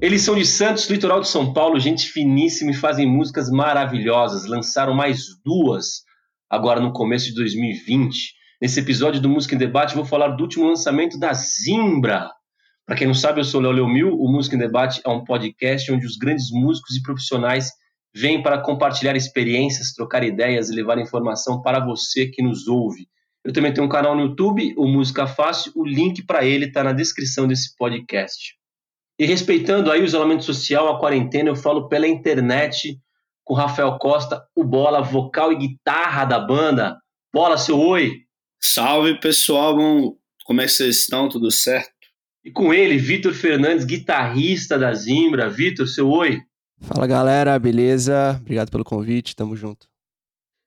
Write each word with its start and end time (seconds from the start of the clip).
Eles 0.00 0.22
são 0.22 0.36
de 0.36 0.46
Santos, 0.46 0.88
litoral 0.88 1.20
de 1.20 1.26
São 1.26 1.52
Paulo, 1.52 1.80
gente 1.80 2.06
finíssima 2.06 2.70
e 2.70 2.74
fazem 2.74 3.04
músicas 3.04 3.50
maravilhosas. 3.50 4.46
Lançaram 4.46 4.94
mais 4.94 5.24
duas 5.44 6.04
agora 6.48 6.80
no 6.80 6.92
começo 6.92 7.26
de 7.26 7.34
2020. 7.34 8.32
Nesse 8.62 8.78
episódio 8.78 9.20
do 9.20 9.28
Música 9.28 9.56
em 9.56 9.58
Debate, 9.58 9.96
vou 9.96 10.04
falar 10.04 10.28
do 10.28 10.42
último 10.44 10.68
lançamento 10.68 11.18
da 11.18 11.32
Zimbra. 11.32 12.30
Para 12.86 12.94
quem 12.94 13.08
não 13.08 13.14
sabe, 13.14 13.40
eu 13.40 13.44
sou 13.44 13.60
Léo 13.60 13.72
Leomil. 13.72 14.16
O 14.16 14.30
Música 14.30 14.54
em 14.54 14.60
Debate 14.60 15.00
é 15.04 15.08
um 15.08 15.24
podcast 15.24 15.90
onde 15.90 16.06
os 16.06 16.16
grandes 16.16 16.48
músicos 16.52 16.94
e 16.94 17.02
profissionais 17.02 17.72
vêm 18.14 18.40
para 18.40 18.62
compartilhar 18.62 19.16
experiências, 19.16 19.92
trocar 19.94 20.22
ideias 20.22 20.70
e 20.70 20.76
levar 20.76 20.98
informação 20.98 21.60
para 21.60 21.84
você 21.84 22.28
que 22.28 22.40
nos 22.40 22.68
ouve. 22.68 23.08
Eu 23.44 23.52
também 23.52 23.74
tenho 23.74 23.86
um 23.88 23.90
canal 23.90 24.14
no 24.14 24.22
YouTube, 24.22 24.74
o 24.76 24.86
Música 24.86 25.26
Fácil. 25.26 25.72
O 25.74 25.84
link 25.84 26.24
para 26.24 26.44
ele 26.44 26.66
está 26.66 26.84
na 26.84 26.92
descrição 26.92 27.48
desse 27.48 27.76
podcast. 27.76 28.57
E 29.18 29.26
respeitando 29.26 29.90
aí 29.90 30.00
o 30.00 30.04
isolamento 30.04 30.44
social, 30.44 30.88
a 30.88 31.00
quarentena, 31.00 31.48
eu 31.48 31.56
falo 31.56 31.88
pela 31.88 32.06
internet 32.06 33.00
com 33.44 33.52
Rafael 33.52 33.98
Costa, 33.98 34.46
o 34.54 34.62
Bola, 34.62 35.02
vocal 35.02 35.52
e 35.52 35.56
guitarra 35.56 36.24
da 36.24 36.38
banda. 36.38 36.96
Bola, 37.32 37.58
seu 37.58 37.80
oi! 37.80 38.12
Salve 38.60 39.18
pessoal, 39.18 39.74
bom, 39.74 40.16
como 40.44 40.60
é 40.60 40.66
que 40.66 40.70
vocês 40.70 40.98
estão? 40.98 41.28
Tudo 41.28 41.50
certo? 41.50 41.90
E 42.44 42.50
com 42.50 42.72
ele, 42.72 42.96
Vitor 42.96 43.34
Fernandes, 43.34 43.84
guitarrista 43.84 44.78
da 44.78 44.94
Zimbra. 44.94 45.50
Vitor, 45.50 45.88
seu 45.88 46.08
oi! 46.08 46.40
Fala 46.80 47.06
galera, 47.06 47.58
beleza? 47.58 48.36
Obrigado 48.40 48.70
pelo 48.70 48.84
convite, 48.84 49.34
tamo 49.34 49.56
junto. 49.56 49.88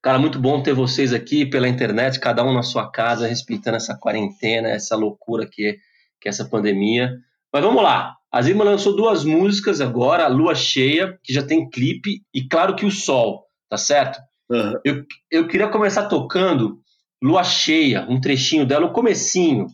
Cara, 0.04 0.20
muito 0.20 0.40
bom 0.40 0.62
ter 0.62 0.74
vocês 0.74 1.14
aqui 1.14 1.46
pela 1.46 1.70
internet, 1.70 2.20
cada 2.20 2.44
um 2.44 2.54
na 2.54 2.64
sua 2.64 2.92
casa, 2.92 3.28
respeitando 3.28 3.78
essa 3.78 3.96
quarentena, 3.96 4.68
essa 4.68 4.96
loucura 4.96 5.48
que 5.48 5.68
é, 5.68 5.74
que 6.20 6.28
é 6.28 6.30
essa 6.30 6.44
pandemia. 6.44 7.18
Mas 7.54 7.64
vamos 7.64 7.84
lá, 7.84 8.16
a 8.32 8.42
Zima 8.42 8.64
lançou 8.64 8.96
duas 8.96 9.26
músicas 9.26 9.82
agora, 9.82 10.24
a 10.24 10.30
Lua 10.30 10.56
Cheia, 10.56 11.20
que 11.22 11.34
já 11.34 11.44
tem 11.44 11.70
clipe, 11.70 12.22
e 12.34 12.48
Claro 12.48 12.76
que 12.76 12.86
o 12.86 12.92
Sol, 12.92 13.46
tá 13.70 13.78
certo? 13.78 14.20
Uhum. 14.50 14.74
Eu, 14.86 15.04
eu 15.30 15.48
queria 15.48 15.68
começar 15.68 16.06
tocando 16.06 16.80
Lua 17.22 17.44
Cheia, 17.44 18.06
um 18.10 18.22
trechinho 18.22 18.66
dela, 18.66 18.86
o 18.86 18.94
comecinho. 18.94 19.68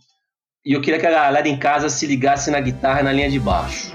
E 0.65 0.73
eu 0.73 0.81
queria 0.81 0.99
que 0.99 1.05
a 1.05 1.11
galera 1.11 1.47
em 1.47 1.57
casa 1.57 1.87
se 1.87 2.07
ligasse 2.07 2.49
na 2.49 2.59
guitarra 2.59 3.03
na 3.03 3.13
linha 3.13 3.29
de 3.29 3.39
baixo. 3.39 3.91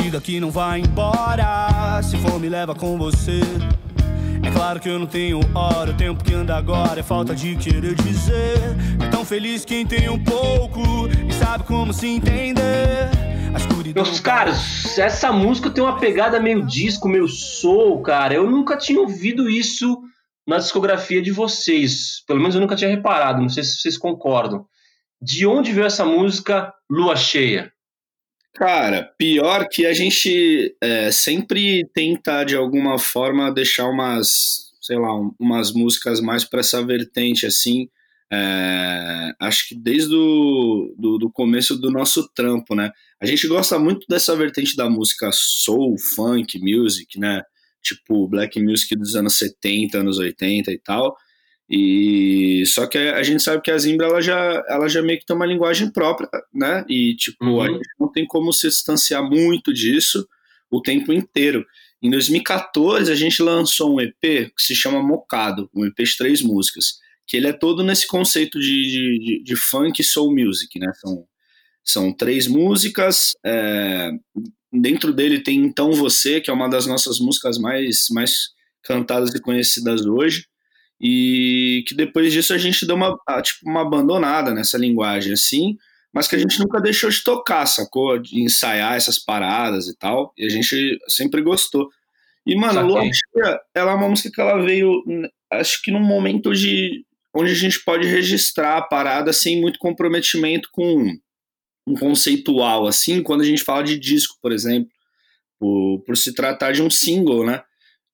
Diga 0.00 0.20
que 0.20 0.38
não 0.38 0.52
vai 0.52 0.80
embora, 0.80 2.00
se 2.02 2.16
for 2.18 2.38
me 2.38 2.48
leva 2.48 2.74
com 2.74 2.96
você. 2.96 3.40
É 4.46 4.50
claro 4.52 4.78
que 4.78 4.88
eu 4.88 4.98
não 4.98 5.06
tenho 5.06 5.40
hora, 5.54 5.90
o 5.90 5.94
tempo 5.96 6.22
que 6.22 6.34
anda 6.34 6.56
agora 6.56 7.00
é 7.00 7.02
falta 7.02 7.34
de 7.34 7.56
querer 7.56 7.94
dizer. 7.94 8.58
É 9.02 9.08
tão 9.08 9.24
feliz 9.24 9.64
quem 9.64 9.86
tem 9.86 10.08
um 10.08 10.22
pouco 10.22 11.08
e 11.28 11.32
sabe 11.32 11.64
como 11.64 11.92
se 11.92 12.06
entender. 12.06 13.10
Meus 13.94 14.18
caros, 14.18 14.98
essa 14.98 15.30
música 15.32 15.70
tem 15.70 15.82
uma 15.82 15.98
pegada 15.98 16.40
meio 16.40 16.66
disco, 16.66 17.08
meio 17.08 17.28
soul, 17.28 18.02
cara. 18.02 18.34
Eu 18.34 18.50
nunca 18.50 18.76
tinha 18.76 19.00
ouvido 19.00 19.48
isso 19.48 20.02
na 20.46 20.58
discografia 20.58 21.22
de 21.22 21.30
vocês. 21.30 22.24
Pelo 22.26 22.40
menos 22.40 22.54
eu 22.54 22.60
nunca 22.60 22.74
tinha 22.74 22.90
reparado, 22.90 23.40
não 23.40 23.48
sei 23.48 23.62
se 23.62 23.78
vocês 23.78 23.96
concordam. 23.96 24.66
De 25.22 25.46
onde 25.46 25.72
veio 25.72 25.86
essa 25.86 26.04
música 26.04 26.74
Lua 26.90 27.14
Cheia? 27.14 27.72
Cara, 28.54 29.02
pior 29.18 29.68
que 29.68 29.84
a 29.84 29.92
gente 29.92 30.76
é, 30.80 31.10
sempre 31.10 31.84
tenta 31.92 32.44
de 32.44 32.54
alguma 32.54 33.00
forma 33.00 33.52
deixar 33.52 33.88
umas, 33.88 34.72
sei 34.80 34.96
lá, 34.96 35.10
umas 35.40 35.72
músicas 35.72 36.20
mais 36.20 36.44
para 36.44 36.60
essa 36.60 36.80
vertente 36.84 37.46
assim. 37.46 37.88
É, 38.32 39.32
acho 39.40 39.68
que 39.68 39.74
desde 39.74 40.14
o 40.14 40.94
do, 40.96 41.18
do, 41.18 41.30
começo 41.32 41.76
do 41.76 41.90
nosso 41.90 42.28
trampo, 42.32 42.76
né? 42.76 42.92
A 43.20 43.26
gente 43.26 43.46
gosta 43.48 43.76
muito 43.76 44.06
dessa 44.08 44.36
vertente 44.36 44.76
da 44.76 44.88
música 44.88 45.30
soul, 45.32 45.96
funk, 46.14 46.58
music, 46.60 47.18
né? 47.18 47.42
Tipo 47.82 48.28
black 48.28 48.62
music 48.62 48.94
dos 48.96 49.16
anos 49.16 49.36
70, 49.36 49.98
anos 49.98 50.18
80 50.18 50.70
e 50.70 50.78
tal. 50.78 51.16
E 51.68 52.62
só 52.66 52.86
que 52.86 52.98
a 52.98 53.22
gente 53.22 53.42
sabe 53.42 53.62
que 53.62 53.70
a 53.70 53.78
Zimbra 53.78 54.06
ela 54.06 54.20
já, 54.20 54.62
ela 54.68 54.88
já 54.88 55.00
meio 55.00 55.18
que 55.18 55.24
tem 55.24 55.34
uma 55.34 55.46
linguagem 55.46 55.90
própria, 55.90 56.28
né? 56.52 56.84
E 56.88 57.16
tipo, 57.16 57.44
uhum. 57.44 57.62
a 57.62 57.68
gente 57.68 57.88
não 57.98 58.10
tem 58.12 58.26
como 58.26 58.52
se 58.52 58.68
distanciar 58.68 59.22
muito 59.22 59.72
disso 59.72 60.26
o 60.70 60.82
tempo 60.82 61.12
inteiro. 61.12 61.64
Em 62.02 62.10
2014 62.10 63.10
a 63.10 63.14
gente 63.14 63.42
lançou 63.42 63.94
um 63.94 64.00
EP 64.00 64.20
que 64.20 64.62
se 64.62 64.74
chama 64.74 65.02
Mocado, 65.02 65.70
um 65.74 65.86
EP 65.86 65.96
de 65.96 66.16
três 66.18 66.42
músicas, 66.42 66.98
que 67.26 67.36
ele 67.36 67.46
é 67.46 67.52
todo 67.52 67.82
nesse 67.82 68.06
conceito 68.06 68.60
de, 68.60 68.68
de, 68.68 69.42
de 69.42 69.56
funk 69.56 70.00
e 70.00 70.04
soul 70.04 70.34
music, 70.34 70.78
né? 70.78 70.92
São, 71.00 71.24
são 71.82 72.12
três 72.12 72.46
músicas, 72.46 73.32
é, 73.42 74.10
dentro 74.70 75.14
dele 75.14 75.40
tem 75.40 75.64
Então 75.64 75.92
Você, 75.92 76.42
que 76.42 76.50
é 76.50 76.52
uma 76.52 76.68
das 76.68 76.84
nossas 76.84 77.18
músicas 77.18 77.56
mais, 77.56 78.08
mais 78.10 78.50
cantadas 78.82 79.34
e 79.34 79.40
conhecidas 79.40 80.04
hoje 80.04 80.44
e 81.06 81.84
que 81.86 81.94
depois 81.94 82.32
disso 82.32 82.54
a 82.54 82.58
gente 82.58 82.86
deu 82.86 82.96
uma, 82.96 83.14
tipo, 83.42 83.68
uma 83.68 83.82
abandonada 83.82 84.54
nessa 84.54 84.78
linguagem, 84.78 85.34
assim, 85.34 85.76
mas 86.10 86.26
que 86.26 86.34
a 86.34 86.38
gente 86.38 86.58
nunca 86.58 86.80
deixou 86.80 87.10
de 87.10 87.22
tocar, 87.22 87.66
sacou? 87.66 88.18
De 88.18 88.40
ensaiar 88.40 88.94
essas 88.94 89.18
paradas 89.18 89.86
e 89.86 89.94
tal, 89.98 90.32
e 90.34 90.46
a 90.46 90.48
gente 90.48 90.98
sempre 91.06 91.42
gostou. 91.42 91.90
E, 92.46 92.56
mano, 92.56 92.86
Lua 92.86 93.02
Cheia, 93.02 93.60
ela 93.74 93.92
é 93.92 93.94
uma 93.94 94.08
música 94.08 94.30
que 94.30 94.40
ela 94.40 94.62
veio, 94.62 95.04
acho 95.52 95.82
que 95.82 95.90
num 95.90 96.02
momento 96.02 96.54
de 96.54 97.04
onde 97.34 97.52
a 97.52 97.54
gente 97.54 97.84
pode 97.84 98.08
registrar 98.08 98.78
a 98.78 98.82
parada 98.82 99.30
sem 99.30 99.60
muito 99.60 99.78
comprometimento 99.78 100.70
com 100.72 101.04
um 101.86 101.94
conceitual, 101.96 102.86
assim, 102.86 103.22
quando 103.22 103.42
a 103.42 103.44
gente 103.44 103.62
fala 103.62 103.84
de 103.84 103.98
disco, 103.98 104.38
por 104.40 104.52
exemplo, 104.52 104.90
por, 105.58 106.02
por 106.06 106.16
se 106.16 106.32
tratar 106.32 106.72
de 106.72 106.80
um 106.80 106.88
single, 106.88 107.44
né? 107.44 107.62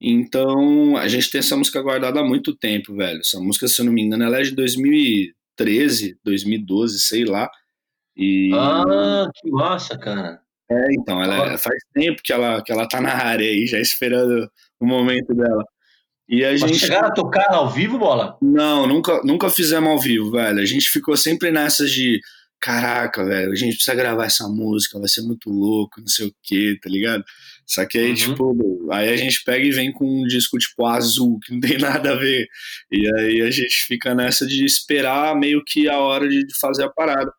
Então, 0.01 0.97
a 0.97 1.07
gente 1.07 1.29
tem 1.29 1.39
essa 1.39 1.55
música 1.55 1.79
guardada 1.79 2.19
há 2.19 2.23
muito 2.23 2.55
tempo, 2.55 2.95
velho. 2.95 3.19
Essa 3.19 3.39
música, 3.39 3.67
se 3.67 3.79
eu 3.79 3.85
não 3.85 3.93
me 3.93 4.01
engano, 4.01 4.23
ela 4.23 4.39
é 4.39 4.41
de 4.41 4.55
2013, 4.55 6.17
2012, 6.23 6.99
sei 6.99 7.23
lá. 7.23 7.47
E... 8.17 8.51
Ah, 8.55 9.29
que 9.35 9.51
massa, 9.51 9.95
cara. 9.99 10.41
É, 10.71 10.87
então, 10.93 11.21
ela 11.21 11.53
é, 11.53 11.57
faz 11.57 11.77
tempo 11.93 12.21
que 12.23 12.33
ela, 12.33 12.63
que 12.63 12.71
ela 12.71 12.87
tá 12.87 12.99
na 12.99 13.13
área 13.13 13.47
aí, 13.47 13.67
já 13.67 13.79
esperando 13.79 14.49
o 14.79 14.85
momento 14.87 15.35
dela. 15.35 15.63
E 16.27 16.43
a 16.45 16.51
Mas 16.51 16.61
gente... 16.61 16.79
chegaram 16.79 17.09
a 17.09 17.13
tocar 17.13 17.53
ao 17.53 17.69
vivo, 17.69 17.99
Bola? 17.99 18.37
Não, 18.41 18.87
nunca, 18.87 19.21
nunca 19.23 19.49
fizemos 19.49 19.89
ao 19.89 19.99
vivo, 19.99 20.31
velho. 20.31 20.59
A 20.59 20.65
gente 20.65 20.89
ficou 20.89 21.15
sempre 21.15 21.51
nessas 21.51 21.91
de 21.91 22.21
caraca, 22.61 23.25
velho, 23.25 23.51
a 23.51 23.55
gente 23.55 23.73
precisa 23.73 23.95
gravar 23.95 24.25
essa 24.25 24.47
música, 24.47 24.99
vai 24.99 25.09
ser 25.09 25.21
muito 25.23 25.49
louco, 25.49 25.99
não 25.99 26.07
sei 26.07 26.27
o 26.27 26.35
que, 26.43 26.77
tá 26.81 26.89
ligado? 26.89 27.23
Só 27.65 27.85
que 27.85 27.97
aí, 27.97 28.09
uhum. 28.09 28.15
tipo, 28.15 28.91
aí 28.91 29.09
a 29.09 29.17
gente 29.17 29.43
pega 29.43 29.65
e 29.65 29.71
vem 29.71 29.91
com 29.91 30.05
um 30.05 30.27
disco, 30.27 30.57
tipo, 30.57 30.85
azul, 30.85 31.39
que 31.39 31.53
não 31.53 31.59
tem 31.59 31.77
nada 31.79 32.11
a 32.13 32.15
ver. 32.15 32.47
E 32.91 33.11
aí 33.17 33.41
a 33.41 33.49
gente 33.49 33.85
fica 33.87 34.13
nessa 34.13 34.45
de 34.45 34.63
esperar 34.63 35.35
meio 35.35 35.63
que 35.65 35.89
a 35.89 35.97
hora 35.97 36.29
de 36.29 36.45
fazer 36.59 36.83
a 36.83 36.89
parada. 36.89 37.31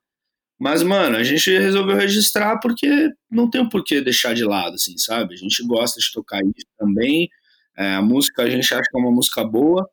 Mas, 0.59 0.83
mano, 0.83 1.17
a 1.17 1.25
gente 1.25 1.51
resolveu 1.51 1.97
registrar 1.97 2.59
porque 2.61 3.11
não 3.31 3.51
tem 3.51 3.61
o 3.61 3.65
um 3.65 3.69
porquê 3.69 4.01
deixar 4.01 4.35
de 4.35 4.45
lado, 4.45 4.75
assim, 4.75 4.97
sabe? 4.99 5.35
A 5.35 5.37
gente 5.37 5.65
gosta 5.67 6.01
de 6.01 6.11
tocar 6.13 6.41
isso 6.41 6.67
também. 6.79 7.29
É, 7.77 7.95
a 7.95 8.03
música 8.03 8.43
a 8.43 8.51
gente 8.51 8.73
acha 8.73 8.89
que 8.91 8.97
é 8.97 9.01
uma 9.01 9.11
música 9.11 9.45
boa. 9.45 9.89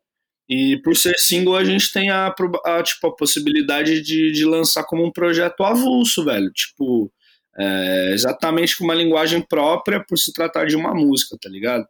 E 0.49 0.77
por 0.81 0.97
ser 0.97 1.17
single, 1.19 1.55
a 1.55 1.63
gente 1.63 1.93
tem 1.93 2.09
a, 2.09 2.33
a 2.65 2.83
tipo, 2.83 3.07
a 3.07 3.15
possibilidade 3.15 4.01
de, 4.01 4.31
de 4.31 4.45
lançar 4.45 4.83
como 4.83 5.05
um 5.05 5.11
projeto 5.11 5.63
avulso, 5.63 6.25
velho. 6.25 6.51
Tipo, 6.51 7.11
é, 7.55 8.11
exatamente 8.13 8.75
com 8.75 8.83
uma 8.83 8.95
linguagem 8.95 9.41
própria 9.41 10.03
por 10.03 10.17
se 10.17 10.33
tratar 10.33 10.65
de 10.65 10.75
uma 10.75 10.93
música, 10.95 11.38
tá 11.39 11.47
ligado? 11.47 11.85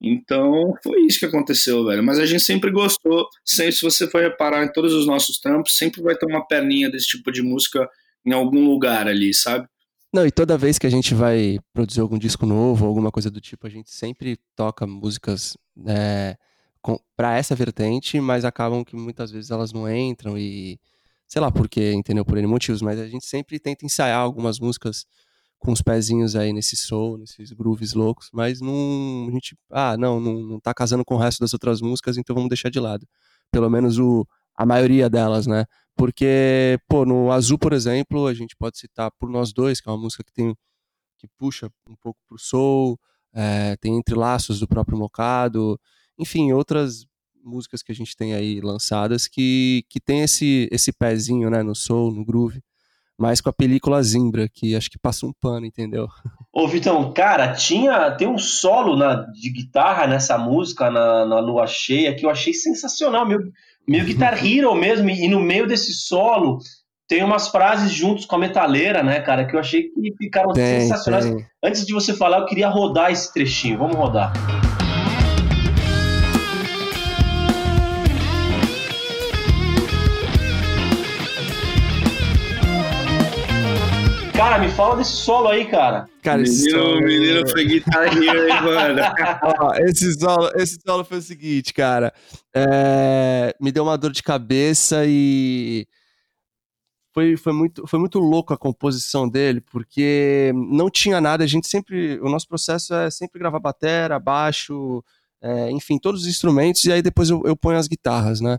Então, 0.00 0.72
foi 0.82 1.02
isso 1.02 1.18
que 1.18 1.26
aconteceu, 1.26 1.84
velho. 1.84 2.02
Mas 2.02 2.18
a 2.18 2.24
gente 2.24 2.42
sempre 2.42 2.70
gostou. 2.70 3.26
Se 3.44 3.70
você 3.82 4.08
for 4.08 4.22
reparar 4.22 4.64
em 4.64 4.72
todos 4.72 4.94
os 4.94 5.06
nossos 5.06 5.38
trampos, 5.38 5.76
sempre 5.76 6.00
vai 6.00 6.16
ter 6.16 6.26
uma 6.26 6.46
perninha 6.46 6.90
desse 6.90 7.08
tipo 7.08 7.30
de 7.30 7.42
música 7.42 7.86
em 8.24 8.32
algum 8.32 8.64
lugar 8.64 9.06
ali, 9.06 9.34
sabe? 9.34 9.66
Não, 10.14 10.26
e 10.26 10.30
toda 10.30 10.56
vez 10.56 10.78
que 10.78 10.86
a 10.86 10.90
gente 10.90 11.12
vai 11.14 11.58
produzir 11.74 12.00
algum 12.00 12.18
disco 12.18 12.46
novo, 12.46 12.86
alguma 12.86 13.10
coisa 13.10 13.30
do 13.30 13.40
tipo, 13.40 13.66
a 13.66 13.70
gente 13.70 13.90
sempre 13.90 14.38
toca 14.56 14.86
músicas 14.86 15.56
é, 15.86 16.36
para 17.16 17.36
essa 17.36 17.54
vertente, 17.54 18.20
mas 18.20 18.44
acabam 18.44 18.84
que 18.84 18.96
muitas 18.96 19.30
vezes 19.30 19.50
elas 19.50 19.72
não 19.72 19.90
entram 19.92 20.38
e 20.38 20.78
sei 21.26 21.40
lá 21.42 21.50
por 21.50 21.68
quê, 21.68 21.92
entendeu? 21.92 22.24
Por 22.24 22.38
N 22.38 22.46
motivos, 22.46 22.80
mas 22.80 22.98
a 22.98 23.06
gente 23.06 23.26
sempre 23.26 23.58
tenta 23.58 23.84
ensaiar 23.84 24.20
algumas 24.20 24.58
músicas 24.58 25.04
com 25.58 25.72
os 25.72 25.82
pezinhos 25.82 26.36
aí 26.36 26.52
nesse 26.52 26.76
soul, 26.76 27.18
nesses 27.18 27.52
grooves 27.52 27.92
loucos, 27.92 28.30
mas 28.32 28.60
não, 28.60 29.26
a 29.28 29.32
gente, 29.32 29.56
ah, 29.70 29.96
não, 29.96 30.20
não, 30.20 30.40
não 30.40 30.60
tá 30.60 30.72
casando 30.72 31.04
com 31.04 31.16
o 31.16 31.18
resto 31.18 31.40
das 31.40 31.52
outras 31.52 31.80
músicas, 31.80 32.16
então 32.16 32.34
vamos 32.34 32.48
deixar 32.48 32.70
de 32.70 32.78
lado. 32.80 33.06
Pelo 33.50 33.68
menos 33.68 33.98
o, 33.98 34.26
a 34.56 34.64
maioria 34.64 35.10
delas, 35.10 35.46
né? 35.46 35.64
Porque, 35.96 36.78
pô, 36.88 37.04
no 37.04 37.32
Azul, 37.32 37.58
por 37.58 37.72
exemplo, 37.72 38.26
a 38.28 38.34
gente 38.34 38.54
pode 38.56 38.78
citar 38.78 39.10
Por 39.18 39.28
Nós 39.28 39.52
Dois, 39.52 39.80
que 39.80 39.88
é 39.88 39.92
uma 39.92 39.98
música 39.98 40.22
que 40.24 40.32
tem, 40.32 40.54
que 41.18 41.26
puxa 41.36 41.68
um 41.88 41.96
pouco 41.96 42.20
pro 42.28 42.38
soul, 42.38 42.98
é, 43.34 43.76
tem 43.76 43.96
entrelaços 43.96 44.60
do 44.60 44.68
próprio 44.68 44.96
Mocado, 44.96 45.78
enfim, 46.18 46.52
outras 46.52 47.06
músicas 47.44 47.82
que 47.82 47.92
a 47.92 47.94
gente 47.94 48.16
tem 48.16 48.34
aí 48.34 48.60
lançadas 48.60 49.26
que, 49.26 49.84
que 49.88 50.00
tem 50.00 50.22
esse, 50.22 50.68
esse 50.70 50.92
pezinho 50.92 51.48
né, 51.50 51.62
no 51.62 51.74
soul, 51.74 52.12
no 52.12 52.24
groove. 52.24 52.60
mais 53.18 53.40
com 53.40 53.48
a 53.48 53.52
película 53.52 54.02
Zimbra, 54.02 54.48
que 54.48 54.76
acho 54.76 54.90
que 54.90 54.98
passa 54.98 55.26
um 55.26 55.32
pano, 55.40 55.66
entendeu? 55.66 56.08
Ô, 56.52 56.68
Vitão, 56.68 57.12
cara, 57.12 57.52
tinha, 57.52 58.10
tem 58.12 58.28
um 58.28 58.38
solo 58.38 58.96
na, 58.96 59.14
de 59.14 59.50
guitarra 59.50 60.06
nessa 60.06 60.36
música, 60.36 60.90
na, 60.90 61.24
na 61.24 61.40
lua 61.40 61.66
cheia, 61.66 62.14
que 62.14 62.26
eu 62.26 62.30
achei 62.30 62.52
sensacional, 62.52 63.26
meio, 63.26 63.40
meio 63.86 64.04
Guitar 64.04 64.34
Hero 64.44 64.74
mesmo, 64.74 65.08
e 65.08 65.28
no 65.28 65.40
meio 65.40 65.66
desse 65.66 65.92
solo 65.92 66.58
tem 67.08 67.24
umas 67.24 67.48
frases 67.48 67.90
juntos 67.90 68.26
com 68.26 68.36
a 68.36 68.38
metaleira, 68.38 69.02
né, 69.02 69.20
cara, 69.20 69.46
que 69.46 69.56
eu 69.56 69.60
achei 69.60 69.84
que 69.84 70.14
ficaram 70.18 70.52
tem, 70.52 70.82
sensacionais. 70.82 71.24
Tem. 71.24 71.46
Antes 71.64 71.86
de 71.86 71.94
você 71.94 72.12
falar, 72.12 72.40
eu 72.40 72.46
queria 72.46 72.68
rodar 72.68 73.10
esse 73.10 73.32
trechinho, 73.32 73.78
vamos 73.78 73.96
rodar. 73.96 74.32
Cara, 84.38 84.56
me 84.60 84.68
fala 84.68 84.94
desse 84.94 85.10
solo 85.10 85.48
aí, 85.48 85.66
cara. 85.66 86.08
Cara, 86.22 86.42
esse 86.42 86.66
menino, 86.66 86.78
solo... 86.78 87.00
menino 87.00 87.48
foi 87.48 87.64
guitarrinha 87.64 88.32
aí, 88.32 88.62
mano. 88.62 89.02
Ó, 89.58 89.74
esse, 89.74 90.14
solo, 90.14 90.48
esse 90.54 90.78
solo 90.80 91.02
foi 91.02 91.18
o 91.18 91.22
seguinte, 91.22 91.74
cara. 91.74 92.14
É... 92.54 93.52
Me 93.60 93.72
deu 93.72 93.82
uma 93.82 93.98
dor 93.98 94.12
de 94.12 94.22
cabeça 94.22 95.02
e 95.08 95.88
foi, 97.12 97.36
foi, 97.36 97.52
muito, 97.52 97.84
foi 97.88 97.98
muito 97.98 98.20
louco 98.20 98.54
a 98.54 98.56
composição 98.56 99.28
dele, 99.28 99.60
porque 99.60 100.52
não 100.54 100.88
tinha 100.88 101.20
nada, 101.20 101.42
a 101.42 101.48
gente 101.48 101.66
sempre, 101.66 102.20
o 102.20 102.28
nosso 102.28 102.46
processo 102.46 102.94
é 102.94 103.10
sempre 103.10 103.40
gravar 103.40 103.58
batera, 103.58 104.20
baixo, 104.20 105.02
é, 105.42 105.68
enfim, 105.72 105.98
todos 105.98 106.22
os 106.22 106.28
instrumentos, 106.28 106.84
e 106.84 106.92
aí 106.92 107.02
depois 107.02 107.28
eu, 107.28 107.42
eu 107.44 107.56
ponho 107.56 107.76
as 107.76 107.88
guitarras, 107.88 108.40
né, 108.40 108.56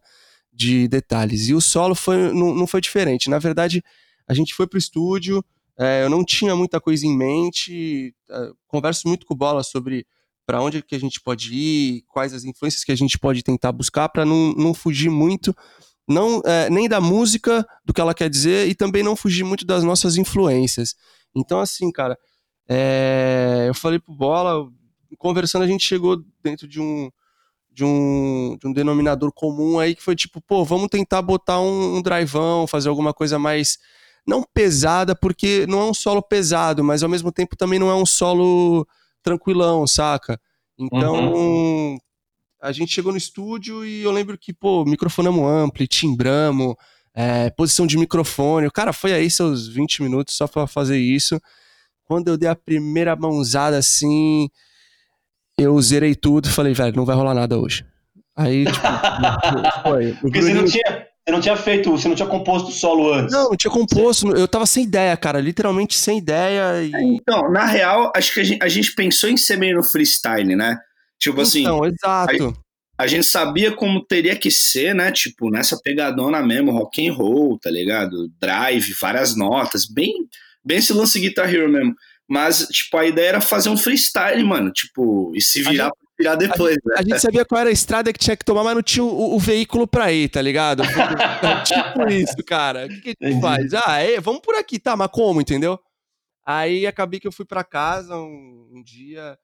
de 0.52 0.90
detalhes. 0.90 1.48
E 1.48 1.54
o 1.54 1.62
solo 1.62 1.96
foi, 1.96 2.34
não, 2.34 2.54
não 2.54 2.68
foi 2.68 2.82
diferente, 2.82 3.30
na 3.30 3.40
verdade, 3.40 3.82
a 4.28 4.34
gente 4.34 4.54
foi 4.54 4.68
pro 4.68 4.78
estúdio, 4.78 5.42
é, 5.80 6.04
eu 6.04 6.10
não 6.10 6.26
tinha 6.26 6.56
muita 6.56 6.82
coisa 6.82 7.08
em 7.08 7.16
mente. 7.16 8.14
É, 8.30 8.52
converso 8.68 9.08
muito 9.08 9.26
com 9.26 9.34
o 9.34 9.38
Bola 9.38 9.64
sobre 9.64 10.06
para 10.46 10.62
onde 10.62 10.82
que 10.82 10.96
a 10.96 11.00
gente 11.00 11.22
pode 11.22 11.54
ir, 11.54 12.04
quais 12.08 12.34
as 12.34 12.44
influências 12.44 12.84
que 12.84 12.92
a 12.92 12.96
gente 12.96 13.18
pode 13.18 13.44
tentar 13.44 13.72
buscar 13.72 14.10
para 14.10 14.26
não, 14.26 14.52
não 14.54 14.74
fugir 14.74 15.10
muito, 15.10 15.56
não 16.08 16.42
é, 16.44 16.70
nem 16.72 16.90
da 16.90 17.00
música, 17.00 17.66
do 17.86 17.94
que 17.94 18.02
ela 18.02 18.16
quer 18.16 18.30
dizer, 18.30 18.68
e 18.68 18.74
também 18.74 19.04
não 19.04 19.16
fugir 19.16 19.44
muito 19.44 19.64
das 19.64 19.84
nossas 19.84 20.18
influências. 20.18 20.96
Então, 21.36 21.60
assim, 21.60 21.92
cara, 21.92 22.18
é, 22.68 23.66
eu 23.68 23.76
falei 23.76 24.00
pro 24.00 24.14
Bola, 24.14 24.68
conversando, 25.20 25.62
a 25.62 25.68
gente 25.68 25.86
chegou 25.86 26.18
dentro 26.44 26.68
de 26.68 26.82
um, 26.82 27.12
de 27.72 27.86
um, 27.86 28.58
de 28.60 28.68
um 28.68 28.74
denominador 28.74 29.32
comum 29.32 29.80
aí 29.80 29.96
que 29.96 30.02
foi 30.02 30.16
tipo, 30.16 30.42
pô, 30.42 30.66
vamos 30.66 30.90
tentar 30.90 31.22
botar 31.22 31.62
um, 31.62 31.98
um 31.98 32.02
drivão, 32.02 32.66
fazer 32.66 32.90
alguma 32.90 33.14
coisa 33.14 33.38
mais 33.38 33.78
não 34.28 34.44
pesada, 34.54 35.16
porque 35.16 35.66
não 35.68 35.80
é 35.82 35.86
um 35.86 35.94
solo 35.94 36.22
pesado, 36.22 36.84
mas 36.84 37.04
ao 37.04 37.10
mesmo 37.10 37.32
tempo 37.32 37.56
também 37.56 37.80
não 37.80 37.90
é 37.90 37.96
um 37.96 38.06
solo 38.06 38.88
tranquilão, 39.24 39.86
saca? 39.88 40.40
Então, 40.78 41.34
uhum. 41.34 41.98
a 42.62 42.72
gente 42.72 42.94
chegou 42.94 43.12
no 43.12 43.18
estúdio 43.18 43.86
e 43.86 44.02
eu 44.02 44.12
lembro 44.12 44.38
que, 44.38 44.54
pô, 44.54 44.86
microfonamos 44.86 45.44
ampli, 45.44 45.88
timbramos, 45.88 46.76
é, 47.14 47.50
posição 47.50 47.86
de 47.86 47.98
microfone. 47.98 48.72
Cara, 48.72 48.94
foi 48.94 49.14
aí 49.14 49.30
seus 49.30 49.68
20 49.68 50.04
minutos 50.04 50.36
só 50.36 50.48
pra 50.48 50.68
fazer 50.68 50.98
isso. 50.98 51.40
Quando 52.06 52.30
eu 52.30 52.38
dei 52.38 52.50
a 52.50 52.56
primeira 52.56 53.16
mãozada 53.16 53.78
assim, 53.78 54.50
eu 55.58 55.80
zerei 55.82 56.16
tudo 56.16 56.48
e 56.48 56.52
falei, 56.52 56.74
velho, 56.74 56.96
não 56.96 57.06
vai 57.06 57.16
rolar 57.16 57.34
nada 57.34 57.60
hoje. 57.60 57.86
Aí, 58.36 58.66
tipo, 58.66 58.80
foi. 59.84 60.14
Porque 60.14 60.42
você 60.42 60.54
não 60.54 60.66
tinha 60.66 61.09
você 61.30 61.32
não 61.32 61.42
tinha 61.42 61.56
feito, 61.56 61.92
você 61.92 62.08
não 62.08 62.16
tinha 62.16 62.28
composto 62.28 62.72
solo 62.72 63.14
antes? 63.14 63.32
Não, 63.32 63.50
não 63.50 63.56
tinha 63.56 63.72
composto, 63.72 64.36
eu 64.36 64.48
tava 64.48 64.66
sem 64.66 64.84
ideia, 64.84 65.16
cara, 65.16 65.40
literalmente 65.40 65.96
sem 65.96 66.18
ideia. 66.18 66.84
E... 66.84 66.94
É, 66.94 67.04
então, 67.04 67.52
na 67.52 67.66
real, 67.66 68.12
acho 68.16 68.34
que 68.34 68.40
a 68.40 68.44
gente, 68.44 68.64
a 68.64 68.68
gente, 68.68 68.96
pensou 68.96 69.30
em 69.30 69.38
ser 69.38 69.58
meio 69.58 69.78
no 69.78 69.84
freestyle, 69.84 70.56
né? 70.56 70.78
Tipo 71.20 71.42
assim. 71.42 71.62
Então, 71.62 71.86
exato. 71.86 72.58
A, 72.98 73.04
a, 73.04 73.08
gente 73.08 73.26
sabia 73.26 73.72
como 73.72 74.04
teria 74.04 74.36
que 74.36 74.50
ser, 74.50 74.96
né? 74.96 75.12
Tipo, 75.12 75.52
nessa 75.52 75.80
pegadona 75.84 76.42
mesmo, 76.42 76.72
rock 76.72 77.08
and 77.08 77.14
roll, 77.14 77.60
tá 77.60 77.70
ligado? 77.70 78.32
Drive, 78.40 78.94
várias 79.00 79.36
notas, 79.36 79.86
bem, 79.86 80.14
bem 80.66 80.78
esse 80.78 80.94
lance 80.94 81.20
Guitar 81.20 81.54
Hero 81.54 81.70
mesmo. 81.70 81.94
Mas, 82.28 82.68
tipo, 82.68 82.98
a 82.98 83.06
ideia 83.06 83.30
era 83.30 83.42
fazer 83.42 83.70
um 83.70 83.78
freestyle, 83.78 84.44
mano. 84.44 84.72
Tipo, 84.72 85.32
e 85.36 85.42
se 85.42 85.62
virar 85.62 85.92
depois, 86.38 86.78
a, 86.78 86.90
né? 86.90 86.96
a 86.98 87.02
gente 87.02 87.20
sabia 87.20 87.46
qual 87.46 87.62
era 87.62 87.70
a 87.70 87.74
estrada 87.74 88.12
que 88.12 88.20
tinha 88.20 88.36
que 88.36 88.44
tomar, 88.44 88.64
mas 88.64 88.76
não 88.76 88.84
tinha 88.84 89.04
o, 89.04 89.36
o 89.36 89.40
veículo 89.40 89.88
pra 89.88 90.12
ir, 90.12 90.30
tá 90.30 90.42
ligado? 90.42 90.84
tipo 91.64 92.10
isso, 92.10 92.44
cara. 92.46 92.86
O 92.86 92.90
que, 92.90 93.16
que 93.16 93.26
a 93.26 93.30
gente 93.30 93.42
faz? 93.42 93.74
Ah, 93.74 94.00
é, 94.00 94.20
vamos 94.20 94.42
por 94.42 94.56
aqui, 94.56 94.80
tá, 94.80 94.98
mas 94.98 95.10
como, 95.12 95.40
entendeu? 95.40 95.80
Aí 96.46 96.86
acabei 96.86 97.20
que 97.20 97.28
eu 97.28 97.32
fui 97.32 97.46
para 97.46 97.64
casa 97.64 98.18
um, 98.18 98.70
um 98.74 98.84
dia. 98.84 99.38